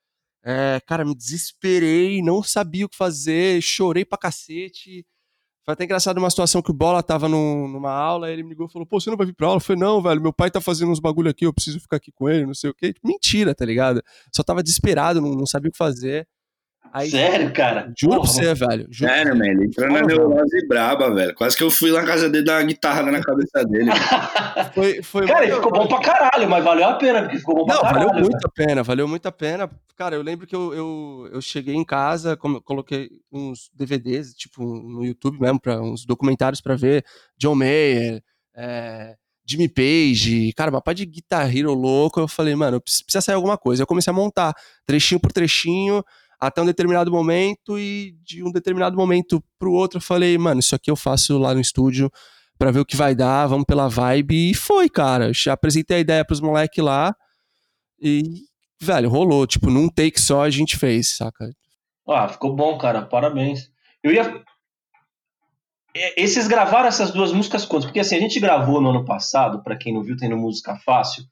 É, 0.43 0.79
cara, 0.85 1.05
me 1.05 1.15
desesperei, 1.15 2.21
não 2.21 2.43
sabia 2.43 2.85
o 2.85 2.89
que 2.89 2.97
fazer, 2.97 3.61
chorei 3.61 4.03
pra 4.03 4.17
cacete. 4.17 5.05
Foi 5.65 5.73
até 5.73 5.83
engraçado 5.83 6.19
uma 6.19 6.29
situação 6.29 6.61
que 6.61 6.69
o 6.69 6.73
Bola 6.73 7.01
tava 7.01 7.27
numa 7.27 7.91
aula, 7.91 8.29
ele 8.29 8.43
me 8.43 8.49
ligou 8.49 8.67
e 8.67 8.71
falou: 8.71 8.85
Pô, 8.85 8.99
você 8.99 9.09
não 9.09 9.17
vai 9.17 9.25
vir 9.25 9.33
pra 9.33 9.47
aula? 9.47 9.57
Eu 9.57 9.61
falei: 9.61 9.81
Não, 9.81 10.01
velho, 10.01 10.21
meu 10.21 10.31
pai 10.31 10.51
tá 10.51 10.61
fazendo 10.61 10.91
uns 10.91 10.99
bagulho 10.99 11.29
aqui, 11.29 11.45
eu 11.45 11.53
preciso 11.53 11.79
ficar 11.79 11.97
aqui 11.97 12.11
com 12.11 12.29
ele, 12.29 12.45
não 12.45 12.53
sei 12.53 12.69
o 12.69 12.73
quê. 12.73 12.93
Mentira, 13.03 13.55
tá 13.55 13.65
ligado? 13.65 14.03
Só 14.31 14.43
tava 14.43 14.61
desesperado, 14.61 15.19
não, 15.19 15.31
não 15.31 15.47
sabia 15.47 15.69
o 15.69 15.71
que 15.71 15.77
fazer. 15.77 16.27
Aí, 16.93 17.09
Sério, 17.09 17.51
cara? 17.53 17.93
Juro 17.99 18.21
pra 18.21 18.29
você, 18.29 18.53
velho. 18.53 18.87
Juro 18.89 19.11
Sério, 19.11 19.35
mano. 19.35 19.51
Ele 19.51 19.65
entrou 19.65 19.91
na 19.91 20.01
neurose 20.01 20.67
braba, 20.67 21.13
velho. 21.13 21.35
Quase 21.35 21.57
que 21.57 21.63
eu 21.63 21.69
fui 21.69 21.91
lá 21.91 22.01
na 22.01 22.07
casa 22.07 22.29
dele 22.29 22.45
dar 22.45 22.59
uma 22.59 22.67
guitarra 22.67 23.03
na 23.11 23.21
cabeça 23.21 23.65
dele. 23.65 23.91
foi, 24.73 25.03
foi 25.03 25.27
cara, 25.27 25.45
muito... 25.45 25.55
ficou 25.55 25.71
bom 25.71 25.87
pra 25.87 25.99
caralho, 25.99 26.49
mas 26.49 26.63
valeu 26.63 26.85
a 26.85 26.93
pena, 26.93 27.23
porque 27.23 27.37
ficou 27.37 27.55
bom 27.55 27.65
pra 27.65 27.75
Não, 27.75 27.81
caralho. 27.81 28.07
valeu 28.07 28.21
muito 28.23 28.45
a 28.45 28.49
pena, 28.49 28.83
valeu 28.83 29.07
muito 29.07 29.25
a 29.25 29.31
pena. 29.31 29.69
Cara, 29.95 30.15
eu 30.15 30.21
lembro 30.21 30.47
que 30.47 30.55
eu, 30.55 30.73
eu, 30.73 31.29
eu 31.33 31.41
cheguei 31.41 31.75
em 31.75 31.83
casa, 31.83 32.37
coloquei 32.37 33.09
uns 33.31 33.69
DVDs, 33.73 34.33
tipo, 34.33 34.63
no 34.63 35.05
YouTube 35.05 35.39
mesmo, 35.39 35.59
pra, 35.59 35.81
uns 35.81 36.05
documentários 36.05 36.61
pra 36.61 36.75
ver. 36.75 37.03
John 37.37 37.55
Mayer, 37.55 38.21
é, 38.55 39.15
Jimmy 39.47 39.69
Page, 39.69 40.53
cara, 40.53 40.81
pá 40.81 40.91
de 40.91 41.05
Guitar 41.05 41.55
Hero 41.55 41.73
louco. 41.73 42.19
Eu 42.19 42.27
falei, 42.27 42.55
mano, 42.55 42.81
precisa 42.81 43.21
sair 43.21 43.35
alguma 43.35 43.57
coisa. 43.57 43.83
Eu 43.83 43.87
comecei 43.87 44.11
a 44.11 44.13
montar, 44.13 44.53
trechinho 44.85 45.19
por 45.19 45.31
trechinho 45.31 46.03
até 46.39 46.61
um 46.61 46.65
determinado 46.65 47.11
momento 47.11 47.79
e 47.79 48.15
de 48.23 48.43
um 48.43 48.51
determinado 48.51 48.95
momento 48.95 49.43
pro 49.57 49.71
outro 49.71 49.97
eu 49.97 50.01
falei, 50.01 50.37
mano, 50.37 50.59
isso 50.59 50.75
aqui 50.75 50.91
eu 50.91 50.95
faço 50.95 51.37
lá 51.37 51.53
no 51.53 51.61
estúdio 51.61 52.11
para 52.57 52.71
ver 52.71 52.79
o 52.79 52.85
que 52.85 52.95
vai 52.95 53.13
dar, 53.13 53.47
vamos 53.47 53.65
pela 53.65 53.87
vibe 53.87 54.51
e 54.51 54.53
foi, 54.53 54.89
cara. 54.89 55.29
Eu 55.29 55.53
apresentei 55.53 55.97
a 55.97 55.99
ideia 55.99 56.25
pros 56.25 56.39
moleques 56.39 56.83
lá 56.83 57.15
e, 57.99 58.23
velho, 58.81 59.09
rolou, 59.09 59.45
tipo, 59.45 59.69
num 59.69 59.89
take 59.89 60.19
só 60.19 60.43
a 60.43 60.49
gente 60.49 60.77
fez, 60.77 61.17
saca? 61.17 61.49
Ah, 62.07 62.27
ficou 62.27 62.55
bom, 62.55 62.77
cara, 62.77 63.01
parabéns. 63.01 63.69
Eu 64.03 64.11
ia 64.11 64.43
esses 66.17 66.45
gravaram 66.45 66.87
essas 66.87 67.11
duas 67.11 67.31
músicas 67.31 67.63
quantos? 67.63 67.85
Porque 67.85 68.01
assim, 68.01 68.15
a 68.15 68.19
gente 68.19 68.39
gravou 68.39 68.81
no 68.81 68.89
ano 68.89 69.05
passado, 69.05 69.63
para 69.63 69.77
quem 69.77 69.93
não 69.93 70.03
viu, 70.03 70.17
tem 70.17 70.27
no 70.27 70.37
Música 70.37 70.75
Fácil, 70.75 71.23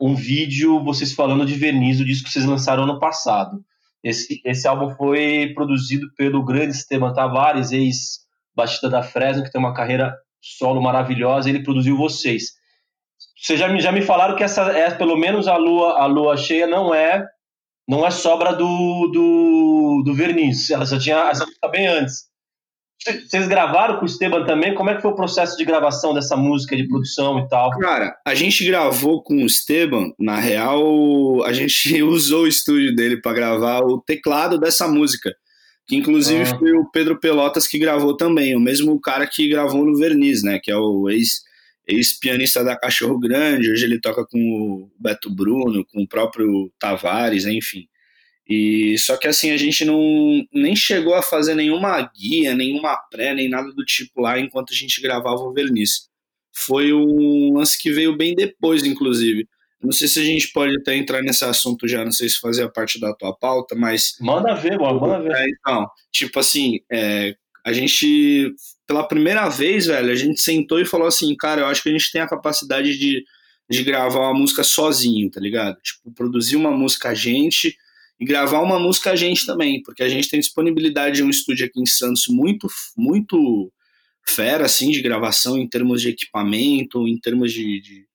um 0.00 0.14
vídeo 0.14 0.82
vocês 0.84 1.12
falando 1.12 1.44
de 1.44 1.54
verniz 1.54 1.98
do 1.98 2.04
disco 2.04 2.26
que 2.26 2.32
vocês 2.32 2.44
lançaram 2.44 2.84
ano 2.84 3.00
passado. 3.00 3.64
Esse, 4.04 4.42
esse 4.44 4.68
álbum 4.68 4.94
foi 4.94 5.52
produzido 5.54 6.06
pelo 6.14 6.44
grande 6.44 6.76
Esteban 6.76 7.14
Tavares, 7.14 7.72
ex-batista 7.72 8.90
da 8.90 9.02
Fresno, 9.02 9.42
que 9.42 9.50
tem 9.50 9.58
uma 9.58 9.72
carreira 9.72 10.14
solo 10.42 10.82
maravilhosa, 10.82 11.48
ele 11.48 11.62
produziu 11.62 11.96
vocês. 11.96 12.52
Vocês 13.34 13.58
já 13.58 13.66
me, 13.66 13.80
já 13.80 13.90
me 13.90 14.02
falaram 14.02 14.36
que 14.36 14.44
essa 14.44 14.62
é 14.72 14.90
pelo 14.90 15.16
menos 15.16 15.48
a 15.48 15.56
lua 15.56 15.98
a 15.98 16.06
lua 16.06 16.36
cheia 16.36 16.66
não 16.66 16.94
é 16.94 17.26
não 17.88 18.06
é 18.06 18.10
sobra 18.10 18.52
do, 18.52 19.10
do, 19.12 20.02
do 20.04 20.14
verniz, 20.14 20.70
ela 20.70 20.86
já 20.86 20.98
tinha 20.98 21.30
essa 21.30 21.44
música 21.44 21.68
bem 21.68 21.86
antes. 21.86 22.33
Vocês 23.02 23.46
gravaram 23.46 23.96
com 23.96 24.02
o 24.02 24.06
Esteban 24.06 24.46
também? 24.46 24.74
Como 24.74 24.88
é 24.88 24.94
que 24.94 25.02
foi 25.02 25.10
o 25.10 25.14
processo 25.14 25.56
de 25.58 25.64
gravação 25.64 26.14
dessa 26.14 26.36
música, 26.36 26.74
de 26.74 26.88
produção 26.88 27.38
e 27.38 27.48
tal? 27.48 27.70
Cara, 27.78 28.16
a 28.24 28.34
gente 28.34 28.64
gravou 28.64 29.22
com 29.22 29.42
o 29.42 29.46
Esteban, 29.46 30.12
na 30.18 30.38
real, 30.38 31.44
a 31.44 31.52
gente 31.52 32.00
usou 32.02 32.44
o 32.44 32.48
estúdio 32.48 32.94
dele 32.94 33.20
para 33.20 33.34
gravar 33.34 33.80
o 33.80 34.00
teclado 34.00 34.58
dessa 34.58 34.88
música. 34.88 35.34
Que 35.86 35.96
inclusive 35.96 36.42
ah. 36.42 36.58
foi 36.58 36.72
o 36.72 36.90
Pedro 36.90 37.20
Pelotas 37.20 37.66
que 37.66 37.78
gravou 37.78 38.16
também, 38.16 38.56
o 38.56 38.60
mesmo 38.60 38.98
cara 38.98 39.26
que 39.26 39.48
gravou 39.48 39.84
no 39.84 39.98
Verniz, 39.98 40.42
né? 40.42 40.58
Que 40.58 40.70
é 40.70 40.76
o 40.76 41.10
ex, 41.10 41.42
ex-pianista 41.86 42.64
da 42.64 42.74
Cachorro 42.74 43.18
Grande, 43.18 43.70
hoje 43.70 43.84
ele 43.84 44.00
toca 44.00 44.24
com 44.24 44.38
o 44.38 44.90
Beto 44.98 45.28
Bruno, 45.28 45.84
com 45.92 46.02
o 46.02 46.08
próprio 46.08 46.72
Tavares, 46.78 47.44
enfim. 47.44 47.86
E 48.46 48.96
só 48.98 49.16
que 49.16 49.26
assim 49.26 49.50
a 49.50 49.56
gente 49.56 49.84
não 49.84 50.44
nem 50.52 50.76
chegou 50.76 51.14
a 51.14 51.22
fazer 51.22 51.54
nenhuma 51.54 52.00
guia, 52.14 52.54
nenhuma 52.54 52.96
pré, 53.10 53.34
nem 53.34 53.48
nada 53.48 53.72
do 53.72 53.84
tipo 53.84 54.20
lá 54.20 54.38
enquanto 54.38 54.72
a 54.72 54.76
gente 54.76 55.00
gravava 55.00 55.40
o 55.40 55.52
verniz. 55.52 56.08
Foi 56.54 56.92
um 56.92 57.54
lance 57.54 57.80
que 57.80 57.90
veio 57.90 58.16
bem 58.16 58.34
depois, 58.34 58.84
inclusive. 58.84 59.48
Não 59.82 59.92
sei 59.92 60.08
se 60.08 60.20
a 60.20 60.24
gente 60.24 60.52
pode 60.52 60.76
até 60.76 60.94
entrar 60.96 61.22
nesse 61.22 61.44
assunto 61.44 61.88
já, 61.88 62.04
não 62.04 62.12
sei 62.12 62.28
se 62.28 62.38
fazia 62.38 62.68
parte 62.70 63.00
da 63.00 63.14
tua 63.14 63.34
pauta, 63.36 63.74
mas. 63.74 64.14
Manda 64.20 64.54
ver, 64.54 64.78
mano, 64.78 65.00
manda 65.00 65.20
ver. 65.20 65.32
É, 65.34 65.46
então, 65.48 65.86
tipo 66.12 66.38
assim, 66.38 66.80
é, 66.90 67.34
a 67.64 67.72
gente 67.72 68.54
pela 68.86 69.06
primeira 69.06 69.48
vez, 69.48 69.86
velho, 69.86 70.10
a 70.10 70.14
gente 70.14 70.40
sentou 70.40 70.78
e 70.78 70.84
falou 70.84 71.06
assim, 71.06 71.34
cara, 71.36 71.62
eu 71.62 71.66
acho 71.66 71.82
que 71.82 71.88
a 71.88 71.92
gente 71.92 72.12
tem 72.12 72.20
a 72.20 72.28
capacidade 72.28 72.98
de, 72.98 73.24
de 73.70 73.82
gravar 73.82 74.20
uma 74.20 74.38
música 74.38 74.62
sozinho, 74.62 75.30
tá 75.30 75.40
ligado? 75.40 75.76
Tipo, 75.80 76.12
produzir 76.12 76.56
uma 76.56 76.70
música 76.70 77.10
a 77.10 77.14
gente 77.14 77.76
e 78.20 78.24
gravar 78.24 78.60
uma 78.60 78.78
música 78.78 79.10
a 79.10 79.16
gente 79.16 79.44
também, 79.44 79.82
porque 79.82 80.02
a 80.02 80.08
gente 80.08 80.28
tem 80.28 80.40
disponibilidade 80.40 81.16
de 81.16 81.22
um 81.22 81.30
estúdio 81.30 81.66
aqui 81.66 81.80
em 81.80 81.86
Santos 81.86 82.26
muito, 82.28 82.68
muito 82.96 83.72
fera, 84.26 84.64
assim, 84.64 84.90
de 84.90 85.02
gravação 85.02 85.58
em 85.58 85.68
termos 85.68 86.00
de 86.00 86.10
equipamento, 86.10 87.06
em 87.06 87.18
termos 87.18 87.52
de, 87.52 87.80
de, 87.80 88.06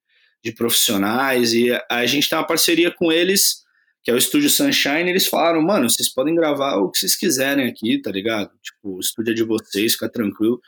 de 0.44 0.51
profissionais, 0.53 1.53
e 1.53 1.72
a, 1.72 1.84
a 1.89 2.06
gente 2.06 2.29
tem 2.29 2.38
uma 2.38 2.48
parceria 2.48 2.91
com 2.91 3.12
eles 3.12 3.68
que 4.03 4.12
é 4.12 4.13
o 4.13 4.18
Estúdio 4.18 4.50
Sunshine, 4.50 5.10
eles 5.10 5.27
falaram, 5.27 5.62
mano, 5.62 5.89
vocês 5.89 6.12
podem 6.12 6.34
gravar 6.34 6.77
o 6.77 6.89
que 6.89 6.98
vocês 6.98 7.15
quiserem 7.15 7.68
aqui, 7.68 8.01
tá 8.01 8.12
ligado? 8.12 8.50
Tipo, 8.62 8.96
o 8.96 9.00
estúdio 9.00 9.32
é 9.32 9.36
de 9.36 9.44
vocês, 9.44 9.94
fica 9.94 10.10
tranquilo. 10.10 10.60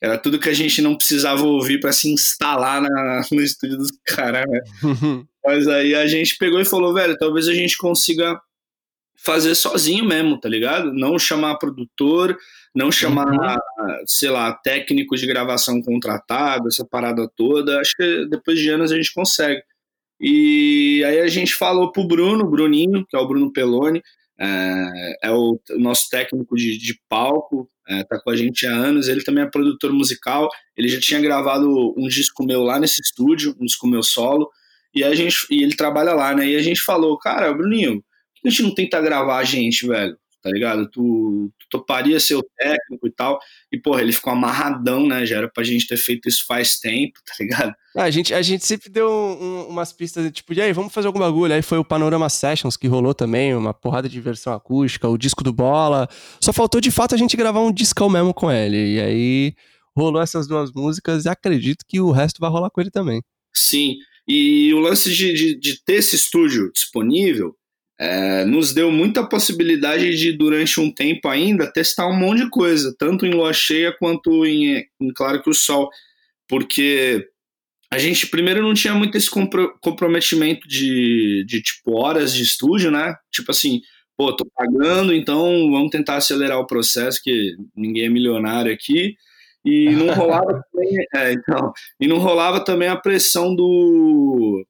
Era 0.00 0.16
tudo 0.16 0.38
que 0.38 0.48
a 0.48 0.54
gente 0.54 0.80
não 0.80 0.96
precisava 0.96 1.42
ouvir 1.42 1.80
para 1.80 1.92
se 1.92 2.08
instalar 2.10 2.80
na, 2.80 3.22
no 3.30 3.42
estúdio 3.42 3.76
dos 3.76 3.90
caras, 4.06 4.44
né? 4.48 4.60
Mas 5.44 5.66
aí 5.66 5.94
a 5.94 6.06
gente 6.06 6.36
pegou 6.38 6.60
e 6.60 6.64
falou, 6.64 6.94
velho, 6.94 7.16
talvez 7.16 7.46
a 7.48 7.54
gente 7.54 7.76
consiga 7.76 8.40
fazer 9.24 9.54
sozinho 9.54 10.04
mesmo, 10.04 10.38
tá 10.38 10.48
ligado? 10.48 10.92
Não 10.92 11.18
chamar 11.18 11.56
produtor, 11.56 12.36
não 12.74 12.92
chamar, 12.92 13.26
uhum. 13.26 14.06
sei 14.06 14.30
lá, 14.30 14.52
técnico 14.52 15.16
de 15.16 15.26
gravação 15.26 15.82
contratado, 15.82 16.68
essa 16.68 16.84
parada 16.84 17.28
toda. 17.36 17.80
Acho 17.80 17.92
que 17.96 18.26
depois 18.30 18.58
de 18.58 18.68
anos 18.70 18.92
a 18.92 18.96
gente 18.96 19.12
consegue. 19.12 19.62
E 20.20 21.02
aí 21.04 21.20
a 21.20 21.28
gente 21.28 21.54
falou 21.54 21.92
pro 21.92 22.06
Bruno, 22.06 22.48
Bruninho, 22.48 23.04
que 23.08 23.16
é 23.16 23.18
o 23.18 23.26
Bruno 23.26 23.52
Peloni, 23.52 24.02
é, 24.40 25.18
é 25.24 25.30
o, 25.30 25.60
nosso 25.76 26.08
técnico 26.08 26.56
de, 26.56 26.78
de 26.78 27.00
palco, 27.08 27.68
é, 27.88 28.04
tá 28.04 28.20
com 28.20 28.30
a 28.30 28.36
gente 28.36 28.66
há 28.66 28.72
anos, 28.72 29.08
ele 29.08 29.22
também 29.22 29.44
é 29.44 29.50
produtor 29.50 29.92
musical, 29.92 30.48
ele 30.76 30.88
já 30.88 31.00
tinha 31.00 31.20
gravado 31.20 31.94
um 31.96 32.06
disco 32.08 32.44
meu 32.44 32.62
lá 32.62 32.78
nesse 32.78 33.00
estúdio, 33.00 33.56
um 33.60 33.64
disco 33.64 33.86
meu 33.86 34.02
solo, 34.02 34.48
e 34.94 35.02
a 35.02 35.14
gente 35.14 35.46
e 35.50 35.62
ele 35.62 35.74
trabalha 35.74 36.12
lá, 36.12 36.34
né? 36.34 36.46
E 36.48 36.56
a 36.56 36.62
gente 36.62 36.80
falou, 36.80 37.18
cara, 37.18 37.52
Bruninho, 37.52 38.02
por 38.38 38.42
que 38.42 38.48
a 38.48 38.50
gente 38.50 38.62
não 38.62 38.74
tenta 38.74 39.00
gravar 39.00 39.38
a 39.38 39.44
gente, 39.44 39.86
velho? 39.86 40.16
tá 40.42 40.50
ligado? 40.50 40.88
Tu, 40.88 41.52
tu 41.58 41.66
toparia 41.70 42.18
ser 42.20 42.36
o 42.36 42.42
técnico 42.42 43.06
e 43.06 43.10
tal. 43.10 43.38
E, 43.72 43.78
porra, 43.78 44.02
ele 44.02 44.12
ficou 44.12 44.32
amarradão, 44.32 45.06
né? 45.06 45.26
Já 45.26 45.38
era 45.38 45.48
pra 45.48 45.64
gente 45.64 45.86
ter 45.86 45.96
feito 45.96 46.28
isso 46.28 46.44
faz 46.46 46.78
tempo, 46.78 47.18
tá 47.26 47.34
ligado? 47.40 47.74
Ah, 47.96 48.04
a, 48.04 48.10
gente, 48.10 48.32
a 48.32 48.42
gente 48.42 48.64
sempre 48.64 48.88
deu 48.88 49.10
um, 49.10 49.68
umas 49.68 49.92
pistas, 49.92 50.30
tipo, 50.32 50.54
e 50.54 50.60
aí, 50.60 50.72
vamos 50.72 50.92
fazer 50.92 51.06
algum 51.06 51.18
bagulho. 51.18 51.52
Aí 51.52 51.62
foi 51.62 51.78
o 51.78 51.84
Panorama 51.84 52.28
Sessions 52.28 52.76
que 52.76 52.86
rolou 52.86 53.14
também, 53.14 53.54
uma 53.54 53.74
porrada 53.74 54.08
de 54.08 54.20
versão 54.20 54.52
acústica, 54.52 55.08
o 55.08 55.18
disco 55.18 55.42
do 55.42 55.52
Bola. 55.52 56.08
Só 56.40 56.52
faltou, 56.52 56.80
de 56.80 56.90
fato, 56.90 57.14
a 57.14 57.18
gente 57.18 57.36
gravar 57.36 57.60
um 57.60 57.72
discão 57.72 58.08
mesmo 58.08 58.32
com 58.32 58.50
ele. 58.50 58.94
E 58.94 59.00
aí 59.00 59.54
rolou 59.96 60.22
essas 60.22 60.46
duas 60.46 60.72
músicas 60.72 61.24
e 61.24 61.28
acredito 61.28 61.84
que 61.86 62.00
o 62.00 62.12
resto 62.12 62.40
vai 62.40 62.50
rolar 62.50 62.70
com 62.70 62.80
ele 62.80 62.90
também. 62.90 63.20
Sim, 63.52 63.96
e 64.28 64.72
o 64.72 64.78
lance 64.78 65.12
de, 65.12 65.32
de, 65.32 65.58
de 65.58 65.82
ter 65.82 65.94
esse 65.94 66.14
estúdio 66.14 66.70
disponível 66.72 67.57
é, 67.98 68.44
nos 68.44 68.72
deu 68.72 68.92
muita 68.92 69.26
possibilidade 69.26 70.16
de, 70.16 70.32
durante 70.32 70.80
um 70.80 70.90
tempo 70.90 71.28
ainda, 71.28 71.70
testar 71.70 72.06
um 72.06 72.16
monte 72.16 72.44
de 72.44 72.50
coisa, 72.50 72.94
tanto 72.96 73.26
em 73.26 73.30
lua 73.30 73.52
cheia 73.52 73.92
quanto 73.92 74.46
em, 74.46 74.86
em 75.00 75.12
Claro 75.12 75.42
que 75.42 75.50
o 75.50 75.54
Sol, 75.54 75.90
porque 76.48 77.26
a 77.90 77.98
gente 77.98 78.28
primeiro 78.28 78.62
não 78.62 78.74
tinha 78.74 78.94
muito 78.94 79.16
esse 79.16 79.28
compro 79.28 79.76
comprometimento 79.80 80.68
de, 80.68 81.44
de, 81.46 81.60
tipo, 81.60 81.96
horas 81.96 82.32
de 82.32 82.42
estúdio, 82.42 82.90
né? 82.90 83.16
Tipo 83.32 83.50
assim, 83.50 83.80
pô, 84.16 84.34
tô 84.34 84.46
pagando, 84.54 85.12
então 85.12 85.70
vamos 85.70 85.90
tentar 85.90 86.16
acelerar 86.16 86.58
o 86.58 86.66
processo, 86.66 87.20
que 87.22 87.56
ninguém 87.74 88.06
é 88.06 88.08
milionário 88.08 88.72
aqui, 88.72 89.16
e 89.64 89.90
não 89.90 90.06
rolava 90.14 90.62
também, 90.70 91.06
é, 91.14 91.32
então, 91.32 91.72
e 92.00 92.06
não 92.06 92.18
rolava 92.18 92.60
também 92.64 92.88
a 92.88 92.96
pressão 92.96 93.54
do 93.56 94.64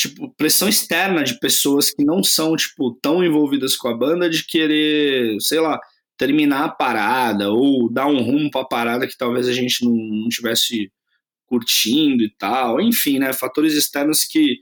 tipo, 0.00 0.34
pressão 0.34 0.66
externa 0.66 1.22
de 1.22 1.38
pessoas 1.38 1.90
que 1.90 2.02
não 2.02 2.22
são, 2.22 2.56
tipo, 2.56 2.98
tão 3.02 3.22
envolvidas 3.22 3.76
com 3.76 3.88
a 3.88 3.96
banda 3.96 4.30
de 4.30 4.46
querer, 4.46 5.36
sei 5.40 5.60
lá, 5.60 5.78
terminar 6.16 6.64
a 6.64 6.68
parada 6.70 7.50
ou 7.50 7.92
dar 7.92 8.06
um 8.06 8.22
rumo 8.22 8.50
pra 8.50 8.64
parada 8.64 9.06
que 9.06 9.16
talvez 9.16 9.46
a 9.46 9.52
gente 9.52 9.84
não, 9.84 9.92
não 9.92 10.28
tivesse 10.30 10.90
curtindo 11.46 12.22
e 12.22 12.30
tal. 12.38 12.80
Enfim, 12.80 13.18
né? 13.18 13.34
Fatores 13.34 13.74
externos 13.74 14.24
que, 14.24 14.60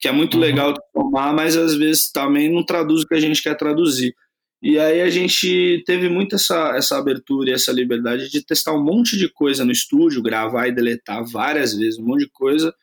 que 0.00 0.08
é 0.08 0.12
muito 0.12 0.34
uhum. 0.34 0.40
legal 0.40 0.74
tomar, 0.92 1.32
mas 1.32 1.56
às 1.56 1.76
vezes 1.76 2.10
também 2.10 2.52
não 2.52 2.64
traduz 2.64 3.02
o 3.02 3.06
que 3.06 3.14
a 3.14 3.20
gente 3.20 3.42
quer 3.42 3.56
traduzir. 3.56 4.12
E 4.60 4.76
aí 4.76 5.00
a 5.02 5.08
gente 5.08 5.84
teve 5.86 6.08
muito 6.08 6.34
essa, 6.34 6.76
essa 6.76 6.98
abertura 6.98 7.50
e 7.50 7.52
essa 7.52 7.72
liberdade 7.72 8.28
de 8.28 8.44
testar 8.44 8.74
um 8.74 8.82
monte 8.82 9.16
de 9.16 9.28
coisa 9.32 9.64
no 9.64 9.70
estúdio, 9.70 10.20
gravar 10.20 10.66
e 10.66 10.74
deletar 10.74 11.24
várias 11.24 11.74
vezes, 11.74 11.98
um 11.98 12.04
monte 12.04 12.24
de 12.24 12.30
coisa, 12.30 12.74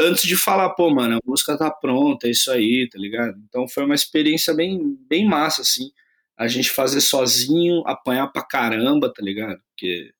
antes 0.00 0.24
de 0.24 0.36
falar, 0.36 0.70
pô, 0.70 0.92
mano, 0.92 1.16
a 1.16 1.20
música 1.24 1.56
tá 1.56 1.70
pronta, 1.70 2.26
é 2.26 2.30
isso 2.30 2.50
aí, 2.50 2.88
tá 2.90 2.98
ligado? 2.98 3.36
Então 3.48 3.68
foi 3.68 3.84
uma 3.84 3.94
experiência 3.94 4.54
bem, 4.54 4.96
bem 5.08 5.26
massa, 5.26 5.62
assim. 5.62 5.90
A 6.36 6.48
gente 6.48 6.70
fazer 6.70 7.00
sozinho, 7.00 7.82
apanhar 7.86 8.26
pra 8.28 8.42
caramba, 8.42 9.12
tá 9.12 9.22
ligado? 9.22 9.58
Porque. 9.68 10.10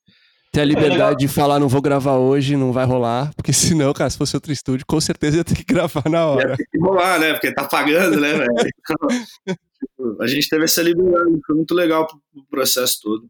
Ter 0.52 0.60
a 0.60 0.64
liberdade 0.64 1.24
é 1.24 1.26
de 1.26 1.28
falar, 1.28 1.58
não 1.58 1.68
vou 1.68 1.82
gravar 1.82 2.16
hoje, 2.16 2.56
não 2.56 2.72
vai 2.72 2.84
rolar, 2.84 3.32
porque 3.34 3.52
senão, 3.52 3.92
cara, 3.92 4.08
se 4.08 4.18
fosse 4.18 4.36
outro 4.36 4.52
estúdio, 4.52 4.86
com 4.86 5.00
certeza 5.00 5.38
ia 5.38 5.44
ter 5.44 5.56
que 5.56 5.64
gravar 5.64 6.08
na 6.08 6.26
hora. 6.26 6.50
Ia 6.50 6.56
ter 6.56 6.66
que 6.70 6.78
rolar, 6.78 7.18
né? 7.18 7.32
Porque 7.32 7.52
tá 7.52 7.64
pagando, 7.64 8.20
né, 8.20 8.34
velho? 8.34 8.50
Então, 8.78 10.18
a 10.20 10.26
gente 10.26 10.48
teve 10.48 10.64
essa 10.64 10.82
liberdade, 10.82 11.40
foi 11.44 11.56
muito 11.56 11.74
legal 11.74 12.06
pro 12.06 12.20
processo 12.48 12.98
todo. 13.02 13.28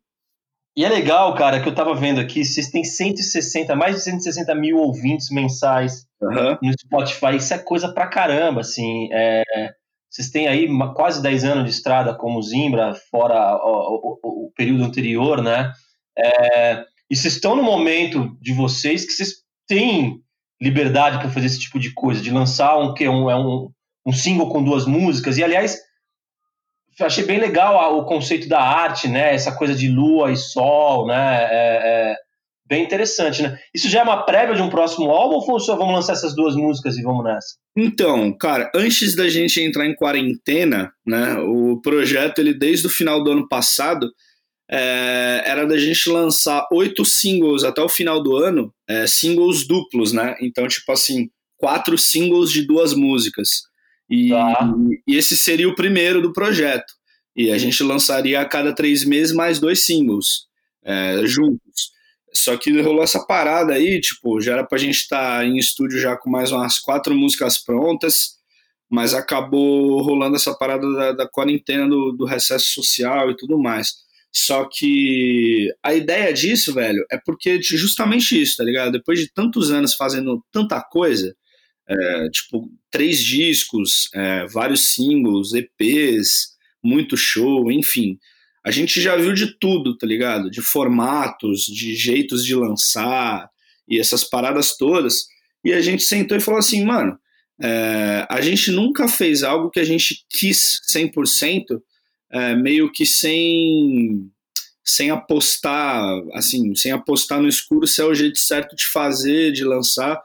E 0.77 0.85
é 0.85 0.89
legal, 0.89 1.35
cara, 1.37 1.63
que 1.63 1.69
eu 1.69 1.75
tava 1.75 1.95
vendo 1.95 2.21
aqui, 2.21 2.45
vocês 2.45 2.69
têm 2.69 2.83
160, 2.83 3.77
mais 3.77 3.95
de 3.95 4.03
160 4.03 4.55
mil 4.57 4.77
ouvintes 4.77 5.31
mensais 5.31 6.05
uhum. 6.29 6.59
no 6.63 6.73
Spotify, 6.79 7.37
isso 7.37 7.55
é 7.55 7.59
coisa 7.59 7.93
pra 7.93 8.07
caramba, 8.07 8.61
assim, 8.61 9.09
é, 9.13 9.43
vocês 10.11 10.31
têm 10.31 10.49
aí 10.49 10.69
quase 10.95 11.23
10 11.23 11.45
anos 11.45 11.65
de 11.65 11.71
estrada 11.71 12.15
como 12.15 12.43
Zimbra, 12.43 12.95
fora 13.11 13.57
o, 13.57 14.19
o, 14.23 14.47
o 14.47 14.53
período 14.57 14.85
anterior, 14.85 15.43
né, 15.43 15.73
é, 16.17 16.85
e 17.11 17.17
vocês 17.17 17.35
estão 17.35 17.57
no 17.57 17.63
momento 17.63 18.37
de 18.41 18.53
vocês 18.53 19.05
que 19.05 19.13
vocês 19.13 19.43
têm 19.67 20.21
liberdade 20.61 21.19
para 21.19 21.31
fazer 21.31 21.47
esse 21.47 21.61
tipo 21.61 21.79
de 21.79 21.93
coisa, 21.93 22.21
de 22.21 22.31
lançar 22.31 22.79
um, 22.79 22.95
que 22.95 23.07
um, 23.09 23.31
é 23.31 23.37
um, 23.37 23.71
um 24.07 24.13
single 24.13 24.49
com 24.49 24.63
duas 24.63 24.87
músicas, 24.87 25.37
e 25.37 25.45
aliás 25.45 25.79
achei 27.03 27.25
bem 27.25 27.41
legal 27.41 27.99
o 27.99 28.05
conceito 28.05 28.49
da 28.49 28.61
arte, 28.61 29.09
né? 29.09 29.35
Essa 29.35 29.55
coisa 29.55 29.75
de 29.75 29.89
lua 29.89 30.31
e 30.31 30.37
sol, 30.37 31.07
né? 31.07 31.45
É, 31.51 32.13
é 32.13 32.17
bem 32.67 32.85
interessante, 32.85 33.43
né? 33.43 33.59
Isso 33.75 33.89
já 33.89 34.01
é 34.01 34.03
uma 34.03 34.25
prévia 34.25 34.55
de 34.55 34.63
um 34.63 34.71
próximo 34.71 35.11
álbum 35.11 35.37
ou 35.37 35.61
só 35.61 35.77
vamos 35.77 35.95
lançar 35.95 36.15
essas 36.15 36.35
duas 36.35 36.57
músicas 36.57 36.97
e 36.97 37.03
vamos 37.03 37.25
nessa? 37.25 37.57
Então, 37.77 38.33
cara, 38.37 38.71
antes 38.75 39.15
da 39.15 39.29
gente 39.29 39.61
entrar 39.61 39.87
em 39.87 39.95
quarentena, 39.95 40.93
né? 41.07 41.37
O 41.41 41.81
projeto, 41.81 42.39
ele 42.39 42.55
desde 42.55 42.87
o 42.87 42.91
final 42.91 43.23
do 43.23 43.33
ano 43.33 43.49
passado, 43.49 44.11
é, 44.71 45.43
era 45.45 45.67
da 45.67 45.77
gente 45.77 46.09
lançar 46.09 46.67
oito 46.73 47.05
singles 47.05 47.65
até 47.65 47.83
o 47.83 47.89
final 47.89 48.23
do 48.23 48.37
ano, 48.37 48.73
é, 48.89 49.07
singles 49.07 49.67
duplos, 49.67 50.13
né? 50.13 50.35
Então, 50.41 50.67
tipo 50.67 50.91
assim, 50.91 51.29
quatro 51.57 51.99
singles 51.99 52.51
de 52.51 52.67
duas 52.67 52.95
músicas. 52.95 53.63
E, 54.09 54.31
tá. 54.31 54.75
e 55.07 55.17
esse 55.17 55.37
seria 55.37 55.69
o 55.69 55.75
primeiro 55.75 56.23
do 56.23 56.33
projeto. 56.33 56.93
E 57.37 57.51
a 57.51 57.59
gente 57.59 57.83
lançaria 57.83 58.41
a 58.41 58.45
cada 58.45 58.75
três 58.75 59.05
meses 59.05 59.35
mais 59.35 59.59
dois 59.59 59.85
singles 59.85 60.47
é, 60.85 61.27
juntos. 61.27 61.94
Só 62.37 62.57
que 62.57 62.81
rolou 62.81 63.03
essa 63.03 63.25
parada 63.25 63.75
aí, 63.75 64.01
tipo, 64.01 64.41
já 64.41 64.55
era 64.55 64.65
pra 64.65 64.79
gente 64.79 64.97
estar 64.97 65.39
tá 65.39 65.45
em 65.45 65.57
estúdio 65.57 66.01
já 66.01 66.17
com 66.17 66.29
mais 66.29 66.51
umas 66.51 66.79
quatro 66.79 67.15
músicas 67.15 67.59
prontas, 67.59 68.35
mas 68.91 69.15
acabou 69.15 70.03
rolando 70.03 70.37
essa 70.37 70.55
parada 70.55 70.91
da, 70.93 71.13
da 71.13 71.29
quarentena, 71.29 71.89
do, 71.89 72.13
do 72.13 72.25
recesso 72.25 72.67
social 72.67 73.31
e 73.31 73.37
tudo 73.37 73.59
mais. 73.59 74.05
Só 74.33 74.69
que 74.69 75.73
a 75.81 75.95
ideia 75.95 76.33
disso, 76.33 76.75
velho, 76.75 77.05
é 77.11 77.17
porque 77.25 77.63
justamente 77.63 78.41
isso, 78.41 78.57
tá 78.57 78.65
ligado? 78.65 78.91
Depois 78.91 79.21
de 79.21 79.33
tantos 79.33 79.71
anos 79.71 79.95
fazendo 79.95 80.45
tanta 80.51 80.83
coisa, 80.83 81.37
é, 81.89 82.29
tipo, 82.31 82.69
três 82.91 83.23
discos, 83.23 84.09
é, 84.13 84.45
vários 84.47 84.93
singles, 84.93 85.53
EPs, 85.55 86.55
muito 86.83 87.17
show, 87.17 87.71
enfim. 87.71 88.19
A 88.65 88.71
gente 88.71 89.01
já 89.01 89.15
viu 89.17 89.33
de 89.35 89.59
tudo, 89.59 89.97
tá 89.97 90.07
ligado? 90.07 90.51
De 90.51 90.63
formatos, 90.63 91.65
de 91.65 91.95
jeitos 91.95 92.45
de 92.45 92.55
lançar 92.55 93.49
e 93.89 94.01
essas 94.01 94.25
paradas 94.25 94.77
todas. 94.77 95.27
E 95.63 95.73
a 95.73 95.81
gente 95.81 96.03
sentou 96.03 96.37
e 96.37 96.41
falou 96.41 96.59
assim, 96.59 96.85
mano, 96.85 97.19
é, 97.63 98.27
a 98.29 98.41
gente 98.41 98.71
nunca 98.71 99.07
fez 99.07 99.43
algo 99.43 99.71
que 99.71 99.81
a 99.81 99.85
gente 99.85 100.25
quis 100.31 100.81
100%, 100.91 101.81
é, 102.33 102.57
meio 102.57 102.91
que 102.91 103.07
sem 103.07 104.31
sem 104.87 105.11
apostar, 105.11 106.03
assim, 106.35 106.75
sem 106.75 106.93
apostar 106.93 107.41
no 107.41 107.49
escuro 107.49 107.87
se 107.87 108.03
é 108.03 108.05
o 108.05 108.13
jeito 108.13 108.39
certo 108.39 108.77
de 108.77 108.85
fazer, 108.87 109.51
de 109.51 109.65
lançar. 109.65 110.23